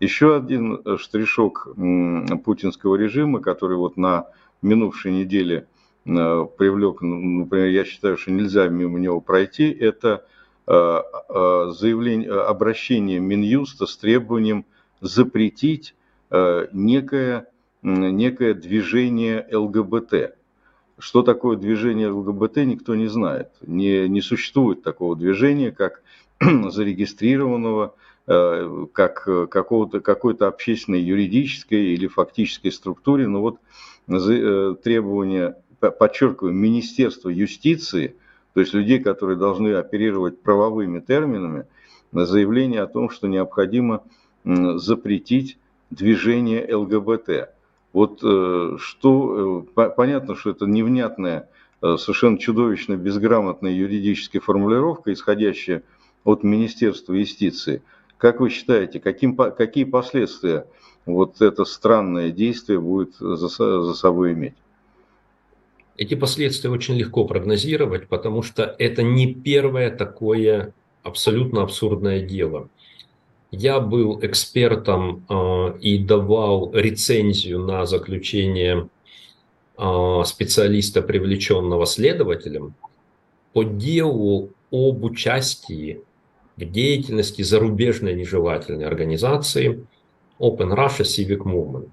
Еще 0.00 0.36
один 0.36 0.80
э, 0.84 0.96
штришок 0.98 1.68
путинского 2.44 2.96
режима, 2.96 3.40
который 3.40 3.76
вот 3.76 3.96
на 3.96 4.26
минувшей 4.60 5.12
неделе 5.12 5.66
э, 6.04 6.46
привлек, 6.58 7.00
ну, 7.00 7.20
например, 7.20 7.68
я 7.68 7.84
считаю, 7.84 8.16
что 8.16 8.32
нельзя 8.32 8.68
мимо 8.68 8.98
него 8.98 9.20
пройти, 9.20 9.70
это 9.70 10.26
э, 10.66 11.00
заявление, 11.70 12.32
обращение 12.32 13.20
Минюста 13.20 13.86
с 13.86 13.96
требованием 13.96 14.64
запретить 15.00 15.94
некое, 16.30 17.46
некое 17.82 18.54
движение 18.54 19.46
ЛГБТ. 19.52 20.34
Что 20.98 21.22
такое 21.22 21.56
движение 21.56 22.08
ЛГБТ, 22.08 22.58
никто 22.58 22.94
не 22.94 23.08
знает. 23.08 23.50
Не, 23.62 24.08
не 24.08 24.20
существует 24.20 24.82
такого 24.82 25.16
движения, 25.16 25.72
как 25.72 26.02
зарегистрированного 26.40 27.94
Э, 28.26 28.86
как 28.94 29.28
э, 29.28 29.46
какого-то, 29.46 30.00
какой-то 30.00 30.46
общественной 30.46 31.02
юридической 31.02 31.92
или 31.92 32.06
фактической 32.06 32.70
структуре, 32.70 33.28
но 33.28 33.42
вот 33.42 33.58
э, 34.08 34.76
требования, 34.82 35.58
подчеркиваю, 35.78 36.54
Министерства 36.54 37.28
юстиции, 37.28 38.16
то 38.54 38.60
есть 38.60 38.72
людей, 38.72 39.00
которые 39.00 39.36
должны 39.36 39.74
оперировать 39.74 40.40
правовыми 40.40 41.00
терминами, 41.00 41.66
заявление 42.12 42.80
о 42.80 42.86
том, 42.86 43.10
что 43.10 43.26
необходимо 43.26 44.04
запретить 44.44 45.58
движение 45.90 46.74
ЛГБТ. 46.74 47.50
Вот 47.94 48.18
что, 48.18 49.66
понятно, 49.74 50.36
что 50.36 50.50
это 50.50 50.66
невнятная, 50.66 51.48
совершенно 51.80 52.38
чудовищно 52.38 52.96
безграмотная 52.96 53.72
юридическая 53.72 54.42
формулировка, 54.42 55.12
исходящая 55.12 55.82
от 56.24 56.42
Министерства 56.42 57.14
юстиции– 57.14 57.82
как 58.24 58.40
вы 58.40 58.48
считаете, 58.48 59.00
каким, 59.00 59.36
какие 59.36 59.84
последствия 59.84 60.66
вот 61.04 61.42
это 61.42 61.66
странное 61.66 62.30
действие 62.30 62.80
будет 62.80 63.14
за, 63.16 63.48
за 63.48 63.92
собой 63.92 64.32
иметь? 64.32 64.54
Эти 65.98 66.14
последствия 66.14 66.70
очень 66.70 66.94
легко 66.94 67.26
прогнозировать, 67.26 68.08
потому 68.08 68.42
что 68.42 68.74
это 68.78 69.02
не 69.02 69.34
первое 69.34 69.90
такое 69.90 70.72
абсолютно 71.02 71.62
абсурдное 71.62 72.20
дело. 72.20 72.70
Я 73.56 73.78
был 73.78 74.18
экспертом 74.20 75.24
э, 75.28 75.78
и 75.80 75.98
давал 75.98 76.72
рецензию 76.74 77.60
на 77.60 77.86
заключение 77.86 78.88
э, 79.78 80.22
специалиста, 80.26 81.02
привлеченного 81.02 81.86
следователем, 81.86 82.74
по 83.52 83.62
делу 83.62 84.50
об 84.72 85.04
участии 85.04 86.00
в 86.56 86.64
деятельности 86.64 87.42
зарубежной 87.42 88.14
нежелательной 88.14 88.86
организации 88.86 89.86
Open 90.40 90.74
Russia 90.74 91.04
Civic 91.04 91.44
Movement. 91.44 91.90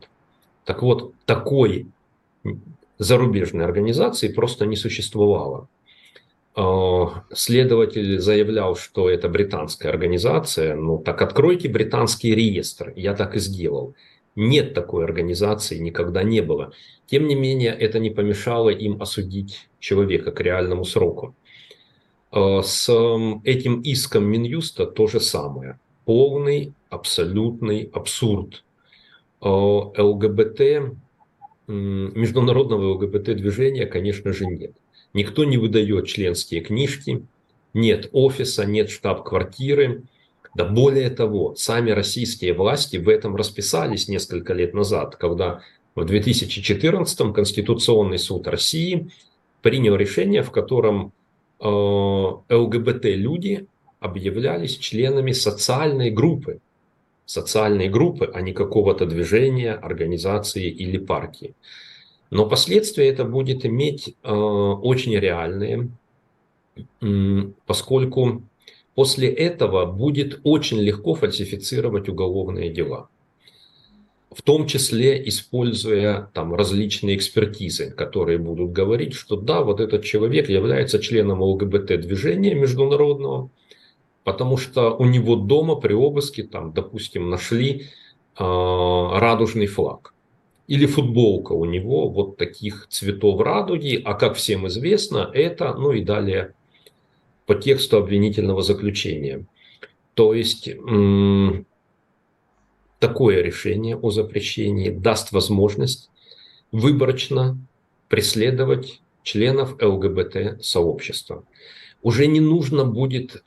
Так 0.65 0.81
вот, 0.81 1.13
такой 1.25 1.85
зарубежной 2.97 3.65
организации 3.65 4.29
просто 4.29 4.65
не 4.65 4.75
существовало. 4.75 5.67
А, 6.53 7.23
следователь 7.33 8.19
заявлял, 8.19 8.75
что 8.75 9.09
это 9.09 9.29
британская 9.29 9.89
организация. 9.89 10.75
Ну, 10.75 10.97
так 10.97 11.21
откройте 11.21 11.69
британский 11.69 12.35
реестр. 12.35 12.93
Я 12.95 13.13
так 13.13 13.35
и 13.35 13.39
сделал. 13.39 13.95
Нет 14.35 14.73
такой 14.73 15.03
организации, 15.03 15.77
никогда 15.77 16.23
не 16.23 16.41
было. 16.41 16.71
Тем 17.05 17.27
не 17.27 17.35
менее, 17.35 17.71
это 17.71 17.99
не 17.99 18.09
помешало 18.09 18.69
им 18.69 19.01
осудить 19.01 19.69
человека 19.79 20.31
к 20.31 20.39
реальному 20.41 20.85
сроку. 20.85 21.35
Э, 22.31 22.61
с 22.63 22.89
этим 23.43 23.81
иском 23.81 24.25
Минюста 24.25 24.85
то 24.85 25.07
же 25.07 25.19
самое. 25.19 25.79
Полный, 26.05 26.73
абсолютный 26.89 27.89
абсурд. 27.93 28.63
Э, 29.41 29.47
ЛГБТ, 29.47 30.95
международного 31.67 32.93
ЛГБТ-движения, 32.93 33.85
конечно 33.85 34.33
же, 34.33 34.45
нет. 34.45 34.73
Никто 35.13 35.43
не 35.43 35.57
выдает 35.57 36.07
членские 36.07 36.61
книжки, 36.61 37.25
нет 37.73 38.09
офиса, 38.11 38.65
нет 38.65 38.89
штаб-квартиры. 38.89 40.03
Да 40.55 40.65
более 40.65 41.09
того, 41.09 41.55
сами 41.55 41.91
российские 41.91 42.53
власти 42.53 42.97
в 42.97 43.07
этом 43.07 43.35
расписались 43.35 44.07
несколько 44.07 44.53
лет 44.53 44.73
назад, 44.73 45.15
когда 45.15 45.61
в 45.95 46.05
2014 46.05 47.33
Конституционный 47.33 48.19
суд 48.19 48.47
России 48.47 49.09
принял 49.61 49.95
решение, 49.95 50.43
в 50.43 50.51
котором 50.51 51.13
Э, 51.61 52.33
ЛГБТ-люди 52.49 53.67
объявлялись 53.99 54.77
членами 54.77 55.31
социальной 55.31 56.09
группы. 56.09 56.59
Социальной 57.25 57.87
группы, 57.87 58.29
а 58.33 58.41
не 58.41 58.51
какого-то 58.51 59.05
движения, 59.05 59.73
организации 59.73 60.67
или 60.67 60.97
партии. 60.97 61.53
Но 62.31 62.47
последствия 62.47 63.09
это 63.09 63.25
будет 63.25 63.65
иметь 63.65 64.15
э, 64.23 64.31
очень 64.31 65.15
реальные, 65.17 65.89
поскольку 67.65 68.43
после 68.95 69.27
этого 69.27 69.85
будет 69.85 70.39
очень 70.43 70.79
легко 70.79 71.13
фальсифицировать 71.13 72.07
уголовные 72.07 72.69
дела. 72.69 73.09
В 74.31 74.43
том 74.43 74.65
числе 74.65 75.27
используя 75.27 76.29
там 76.33 76.55
различные 76.55 77.17
экспертизы, 77.17 77.91
которые 77.91 78.37
будут 78.37 78.71
говорить, 78.71 79.13
что 79.13 79.35
да, 79.35 79.61
вот 79.61 79.81
этот 79.81 80.05
человек 80.05 80.47
является 80.47 80.99
членом 80.99 81.41
ЛГБТ-движения 81.41 82.53
международного, 82.53 83.49
потому 84.23 84.55
что 84.55 84.95
у 84.95 85.03
него 85.03 85.35
дома 85.35 85.75
при 85.75 85.93
обыске, 85.93 86.43
там, 86.43 86.71
допустим, 86.71 87.29
нашли 87.29 87.81
э, 87.81 87.85
радужный 88.37 89.67
флаг. 89.67 90.13
Или 90.71 90.85
футболка 90.85 91.51
у 91.51 91.65
него 91.65 92.07
вот 92.07 92.37
таких 92.37 92.87
цветов 92.87 93.41
радуги, 93.41 94.01
а 94.05 94.13
как 94.13 94.35
всем 94.35 94.67
известно, 94.67 95.29
это, 95.33 95.73
ну 95.73 95.91
и 95.91 96.01
далее 96.01 96.53
по 97.45 97.55
тексту 97.55 97.97
обвинительного 97.97 98.61
заключения. 98.61 99.45
То 100.13 100.33
есть 100.33 100.69
такое 102.99 103.41
решение 103.41 103.97
о 103.97 104.11
запрещении 104.11 104.91
даст 104.91 105.33
возможность 105.33 106.09
выборочно 106.71 107.57
преследовать 108.07 109.01
членов 109.23 109.75
ЛГБТ-сообщества. 109.81 111.43
Уже 112.01 112.27
не 112.27 112.39
нужно 112.39 112.85
будет 112.85 113.43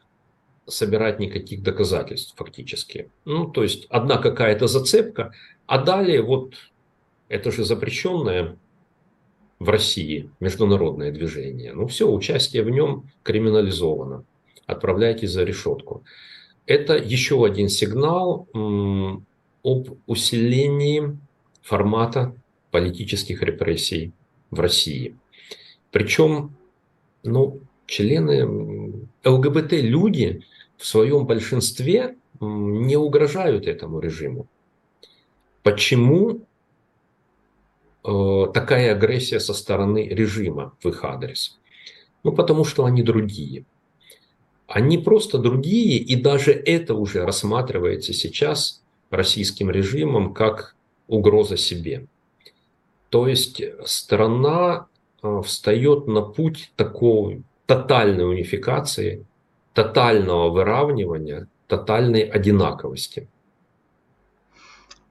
собирать 0.66 1.20
никаких 1.20 1.62
доказательств 1.62 2.34
фактически. 2.36 3.10
Ну, 3.24 3.46
то 3.46 3.62
есть 3.62 3.86
одна 3.88 4.18
какая-то 4.18 4.66
зацепка, 4.66 5.32
а 5.64 5.82
далее 5.82 6.20
вот 6.20 6.52
это 7.28 7.50
же 7.50 7.64
запрещенное 7.64 8.56
в 9.58 9.68
России 9.68 10.30
международное 10.40 11.10
движение. 11.12 11.72
Ну 11.72 11.86
все, 11.86 12.10
участие 12.10 12.62
в 12.62 12.70
нем 12.70 13.10
криминализовано. 13.22 14.24
Отправляйте 14.66 15.26
за 15.26 15.44
решетку. 15.44 16.04
Это 16.66 16.94
еще 16.96 17.44
один 17.44 17.68
сигнал 17.68 18.48
об 19.62 19.88
усилении 20.06 21.16
формата 21.62 22.34
политических 22.70 23.42
репрессий 23.42 24.12
в 24.50 24.60
России. 24.60 25.16
Причем, 25.90 26.54
ну, 27.22 27.60
члены 27.86 29.06
ЛГБТ-люди 29.24 30.42
в 30.76 30.86
своем 30.86 31.26
большинстве 31.26 32.16
не 32.40 32.96
угрожают 32.96 33.66
этому 33.66 34.00
режиму. 34.00 34.46
Почему 35.62 36.40
такая 38.04 38.92
агрессия 38.92 39.40
со 39.40 39.54
стороны 39.54 40.06
режима 40.08 40.74
в 40.82 40.88
их 40.88 41.04
адрес? 41.04 41.58
Ну, 42.22 42.32
потому 42.32 42.64
что 42.64 42.84
они 42.84 43.02
другие. 43.02 43.64
Они 44.66 44.98
просто 44.98 45.38
другие, 45.38 45.98
и 45.98 46.16
даже 46.16 46.52
это 46.52 46.94
уже 46.94 47.24
рассматривается 47.24 48.12
сейчас 48.12 48.82
российским 49.10 49.70
режимом 49.70 50.32
как 50.32 50.74
угроза 51.06 51.56
себе. 51.56 52.06
То 53.10 53.28
есть 53.28 53.62
страна 53.84 54.86
э, 55.22 55.42
встает 55.44 56.06
на 56.06 56.22
путь 56.22 56.72
такой 56.76 57.42
тотальной 57.66 58.28
унификации, 58.28 59.24
тотального 59.72 60.50
выравнивания, 60.50 61.46
тотальной 61.68 62.22
одинаковости. 62.22 63.28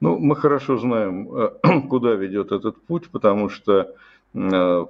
Ну, 0.04 0.20
мы 0.20 0.36
хорошо 0.36 0.78
знаем, 0.78 1.34
э, 1.34 1.52
куда 1.89 2.12
ведет 2.12 2.52
этот 2.52 2.76
путь, 2.82 3.08
потому 3.10 3.48
что 3.48 3.96
э, 4.34 4.86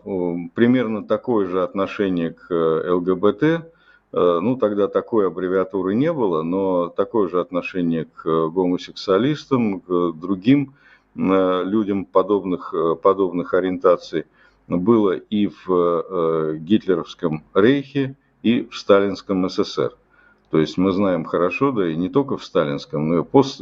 примерно 0.55 1.03
такое 1.03 1.47
же 1.47 1.61
отношение 1.61 2.31
к 2.31 2.47
э, 2.49 2.91
ЛГБТ, 2.91 3.69
ну, 4.11 4.57
тогда 4.57 4.87
такой 4.87 5.25
аббревиатуры 5.25 5.95
не 5.95 6.13
было, 6.13 6.43
но 6.43 6.87
такое 6.87 7.29
же 7.29 7.39
отношение 7.39 8.05
к 8.05 8.23
гомосексуалистам, 8.25 9.79
к 9.79 10.11
другим 10.13 10.75
людям 11.15 12.05
подобных, 12.05 12.75
подобных 13.01 13.55
ориентаций 13.55 14.25
было 14.67 15.13
и 15.13 15.47
в 15.47 16.57
гитлеровском 16.59 17.41
рейхе, 17.55 18.15
и 18.43 18.67
в 18.69 18.77
сталинском 18.77 19.49
СССР. 19.49 19.95
То 20.51 20.59
есть 20.59 20.77
мы 20.77 20.91
знаем 20.91 21.25
хорошо, 21.25 21.71
да 21.71 21.89
и 21.89 21.95
не 21.95 22.09
только 22.09 22.37
в 22.37 22.45
сталинском, 22.45 23.09
но 23.09 23.21
и 23.21 23.23
пост, 23.23 23.59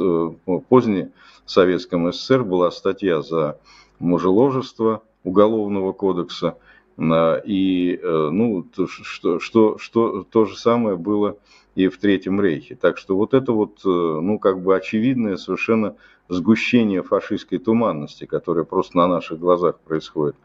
позднее 0.68 1.12
Советском 1.52 2.12
СССР 2.12 2.44
была 2.44 2.72
статья 2.72 3.22
за 3.22 3.60
мужеложество 4.00 5.04
Уголовного 5.24 5.92
кодекса, 5.92 6.58
и 6.98 8.00
э, 8.02 8.30
ну, 8.32 8.66
что, 8.88 9.40
что, 9.40 9.78
что 9.78 10.24
то 10.24 10.46
же 10.46 10.58
самое 10.58 10.96
было 10.98 11.38
и 11.76 11.88
в 11.88 11.98
Третьем 11.98 12.40
Рейхе. 12.42 12.76
Так 12.76 12.98
что 12.98 13.16
вот 13.16 13.34
это 13.34 13.52
вот, 13.52 13.82
э, 13.86 13.90
ну, 13.90 14.40
как 14.40 14.62
бы 14.62 14.76
очевидное 14.76 15.38
совершенно 15.38 15.96
сгущение 16.30 17.04
фашистской 17.04 17.60
туманности, 17.60 18.26
которое 18.26 18.64
просто 18.64 18.98
на 18.98 19.08
наших 19.08 19.40
глазах 19.40 19.80
происходит. 19.80 20.36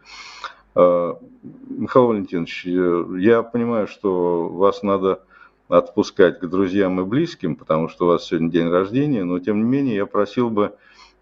Э, 0.75 1.15
Михаил 1.69 2.09
Валентинович, 2.09 2.67
я 3.23 3.43
понимаю, 3.43 3.87
что 3.87 4.49
вас 4.49 4.83
надо 4.83 5.23
отпускать 5.69 6.39
к 6.41 6.47
друзьям 6.47 7.01
и 7.01 7.05
близким, 7.05 7.57
потому 7.57 7.89
что 7.89 8.05
у 8.05 8.09
вас 8.09 8.27
сегодня 8.27 8.51
день 8.51 8.69
рождения, 8.69 9.25
но 9.25 9.39
тем 9.39 9.59
не 9.59 9.65
менее 9.65 9.97
я 9.97 10.07
просил 10.07 10.51
бы 10.51 10.75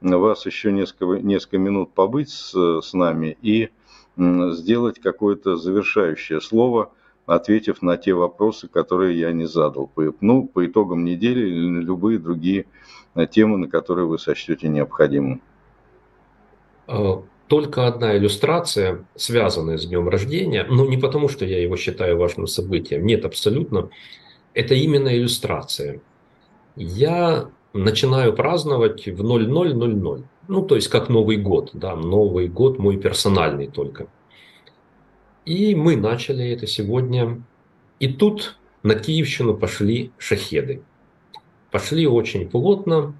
вас 0.04 0.46
еще 0.46 0.72
несколько, 0.72 1.22
несколько 1.22 1.58
минут 1.58 1.92
побыть 1.92 2.30
с, 2.30 2.54
с 2.54 2.92
нами 2.92 3.36
и 3.42 3.70
сделать 4.16 5.00
какое-то 5.00 5.56
завершающее 5.56 6.40
слово, 6.40 6.92
ответив 7.26 7.82
на 7.82 7.96
те 7.96 8.14
вопросы, 8.14 8.68
которые 8.68 9.18
я 9.18 9.32
не 9.32 9.46
задал. 9.46 9.88
По, 9.88 10.14
ну, 10.20 10.46
по 10.46 10.66
итогам 10.66 11.04
недели 11.04 11.46
или 11.48 11.68
на 11.68 11.80
любые 11.80 12.18
другие 12.18 12.66
э, 13.14 13.26
темы, 13.26 13.58
на 13.58 13.68
которые 13.68 14.06
вы 14.06 14.18
сочтете 14.18 14.68
необходимым. 14.68 15.42
Э, 16.86 17.22
только 17.48 17.86
одна 17.86 18.16
иллюстрация, 18.16 19.04
связанная 19.14 19.78
с 19.78 19.86
днем 19.86 20.08
рождения, 20.08 20.66
но 20.68 20.86
не 20.86 20.98
потому, 20.98 21.28
что 21.28 21.44
я 21.44 21.60
его 21.62 21.76
считаю 21.76 22.18
важным 22.18 22.46
событием, 22.46 23.04
нет, 23.06 23.24
абсолютно. 23.24 23.90
Это 24.52 24.74
именно 24.74 25.08
иллюстрация. 25.08 26.00
Я 26.76 27.50
начинаю 27.74 28.32
праздновать 28.32 29.06
в 29.06 29.22
0000. 29.22 30.24
Ну, 30.48 30.62
то 30.62 30.76
есть 30.76 30.88
как 30.88 31.08
Новый 31.08 31.36
год, 31.36 31.70
да, 31.72 31.96
Новый 31.96 32.48
год 32.48 32.78
мой 32.78 32.96
персональный 32.96 33.66
только. 33.66 34.06
И 35.44 35.74
мы 35.74 35.96
начали 35.96 36.48
это 36.48 36.66
сегодня. 36.66 37.42
И 37.98 38.08
тут 38.12 38.56
на 38.82 38.94
Киевщину 38.94 39.56
пошли 39.56 40.12
шахеды. 40.18 40.82
Пошли 41.70 42.06
очень 42.06 42.48
плотно. 42.48 43.14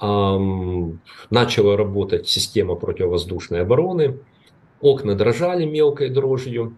Эм, 0.00 1.00
начала 1.30 1.76
работать 1.76 2.28
система 2.28 2.74
противовоздушной 2.74 3.62
обороны. 3.62 4.18
Окна 4.80 5.14
дрожали 5.14 5.64
мелкой 5.64 6.10
дрожью. 6.10 6.76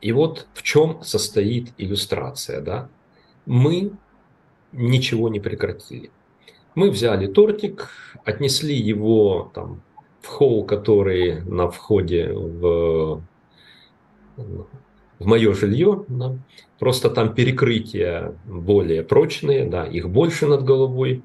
И 0.00 0.12
вот 0.12 0.46
в 0.54 0.62
чем 0.62 1.02
состоит 1.02 1.72
иллюстрация. 1.76 2.60
Да? 2.60 2.88
Мы 3.46 3.92
ничего 4.72 5.28
не 5.28 5.40
прекратили. 5.40 6.10
Мы 6.74 6.90
взяли 6.90 7.26
тортик, 7.26 7.90
отнесли 8.24 8.76
его 8.76 9.50
там, 9.54 9.82
в 10.20 10.26
холл, 10.26 10.64
который 10.64 11.42
на 11.42 11.70
входе 11.70 12.32
в, 12.32 13.22
в 14.36 15.26
мое 15.26 15.52
жилье. 15.54 16.04
Да. 16.08 16.36
Просто 16.78 17.10
там 17.10 17.34
перекрытия 17.34 18.34
более 18.46 19.02
прочные, 19.02 19.64
да, 19.64 19.84
их 19.84 20.08
больше 20.08 20.46
над 20.46 20.64
головой. 20.64 21.22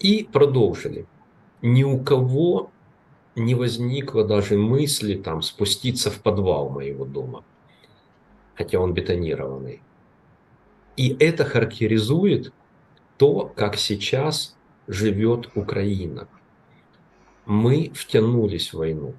И 0.00 0.28
продолжили. 0.30 1.06
Ни 1.62 1.84
у 1.84 1.98
кого 1.98 2.70
не 3.36 3.54
возникло 3.54 4.24
даже 4.24 4.56
мысли 4.56 5.14
там 5.14 5.42
спуститься 5.42 6.10
в 6.10 6.20
подвал 6.20 6.68
моего 6.68 7.04
дома, 7.04 7.44
хотя 8.54 8.78
он 8.78 8.92
бетонированный. 8.92 9.80
И 10.96 11.16
это 11.18 11.44
характеризует 11.44 12.52
то, 13.16 13.52
как 13.54 13.76
сейчас 13.76 14.56
живет 14.86 15.50
Украина. 15.54 16.28
Мы 17.46 17.92
втянулись 17.94 18.72
в 18.72 18.78
войну. 18.78 19.14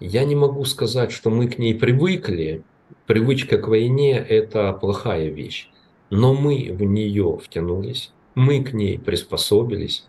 Я 0.00 0.24
не 0.24 0.34
могу 0.34 0.64
сказать, 0.64 1.12
что 1.12 1.30
мы 1.30 1.48
к 1.48 1.58
ней 1.58 1.74
привыкли. 1.74 2.62
Привычка 3.06 3.58
к 3.58 3.68
войне– 3.68 4.12
это 4.28 4.72
плохая 4.72 5.30
вещь. 5.30 5.70
Но 6.10 6.34
мы 6.34 6.70
в 6.72 6.82
нее 6.82 7.38
втянулись, 7.42 8.12
мы 8.34 8.62
к 8.62 8.72
ней 8.72 8.98
приспособились, 8.98 10.06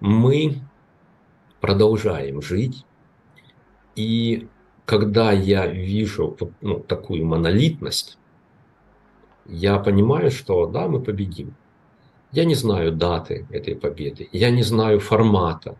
мы 0.00 0.56
продолжаем 1.60 2.42
жить. 2.42 2.84
И 3.94 4.48
когда 4.84 5.32
я 5.32 5.66
вижу 5.66 6.36
ну, 6.60 6.80
такую 6.80 7.24
монолитность, 7.24 8.18
я 9.46 9.78
понимаю, 9.78 10.30
что 10.30 10.66
да, 10.66 10.88
мы 10.88 11.00
победим. 11.00 11.54
Я 12.32 12.44
не 12.44 12.54
знаю 12.54 12.92
даты 12.92 13.46
этой 13.50 13.74
победы, 13.74 14.28
я 14.32 14.50
не 14.50 14.62
знаю 14.62 15.00
формата. 15.00 15.76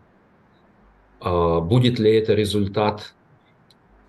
Будет 1.21 1.99
ли 1.99 2.11
это 2.13 2.33
результат 2.33 3.13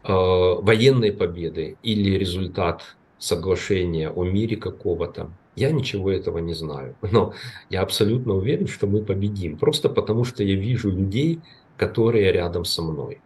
военной 0.03 1.13
победы 1.13 1.77
или 1.83 2.19
результат 2.19 2.97
соглашения 3.19 4.11
о 4.11 4.25
мире 4.25 4.57
какого-то, 4.57 5.31
я 5.55 5.71
ничего 5.71 6.11
этого 6.11 6.39
не 6.39 6.55
знаю. 6.55 6.97
Но 7.13 7.35
я 7.71 7.83
абсолютно 7.83 8.35
уверен, 8.35 8.67
что 8.67 8.87
мы 8.87 9.03
победим. 9.03 9.57
Просто 9.59 9.89
потому, 9.89 10.25
что 10.25 10.43
я 10.43 10.57
вижу 10.57 10.91
людей, 10.91 11.41
которые 11.77 12.33
рядом 12.33 12.65
со 12.65 12.83
мной. 12.83 13.21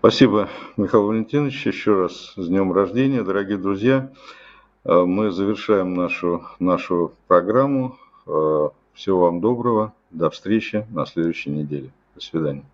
Спасибо, 0.00 0.48
Михаил 0.76 1.06
Валентинович. 1.06 1.66
Еще 1.66 1.94
раз 1.94 2.32
с 2.36 2.48
днем 2.48 2.72
рождения, 2.72 3.22
дорогие 3.22 3.58
друзья. 3.58 4.10
Э, 4.84 5.04
мы 5.04 5.30
завершаем 5.30 5.94
нашу, 5.94 6.42
нашу 6.58 7.12
программу. 7.26 7.96
Э, 8.26 8.68
всего 8.94 9.20
вам 9.20 9.40
доброго. 9.40 9.92
До 10.10 10.28
встречи 10.30 10.86
на 10.90 11.06
следующей 11.06 11.50
неделе. 11.50 11.90
До 12.14 12.20
свидания. 12.20 12.64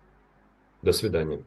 До 0.81 0.91
свидания. 0.91 1.39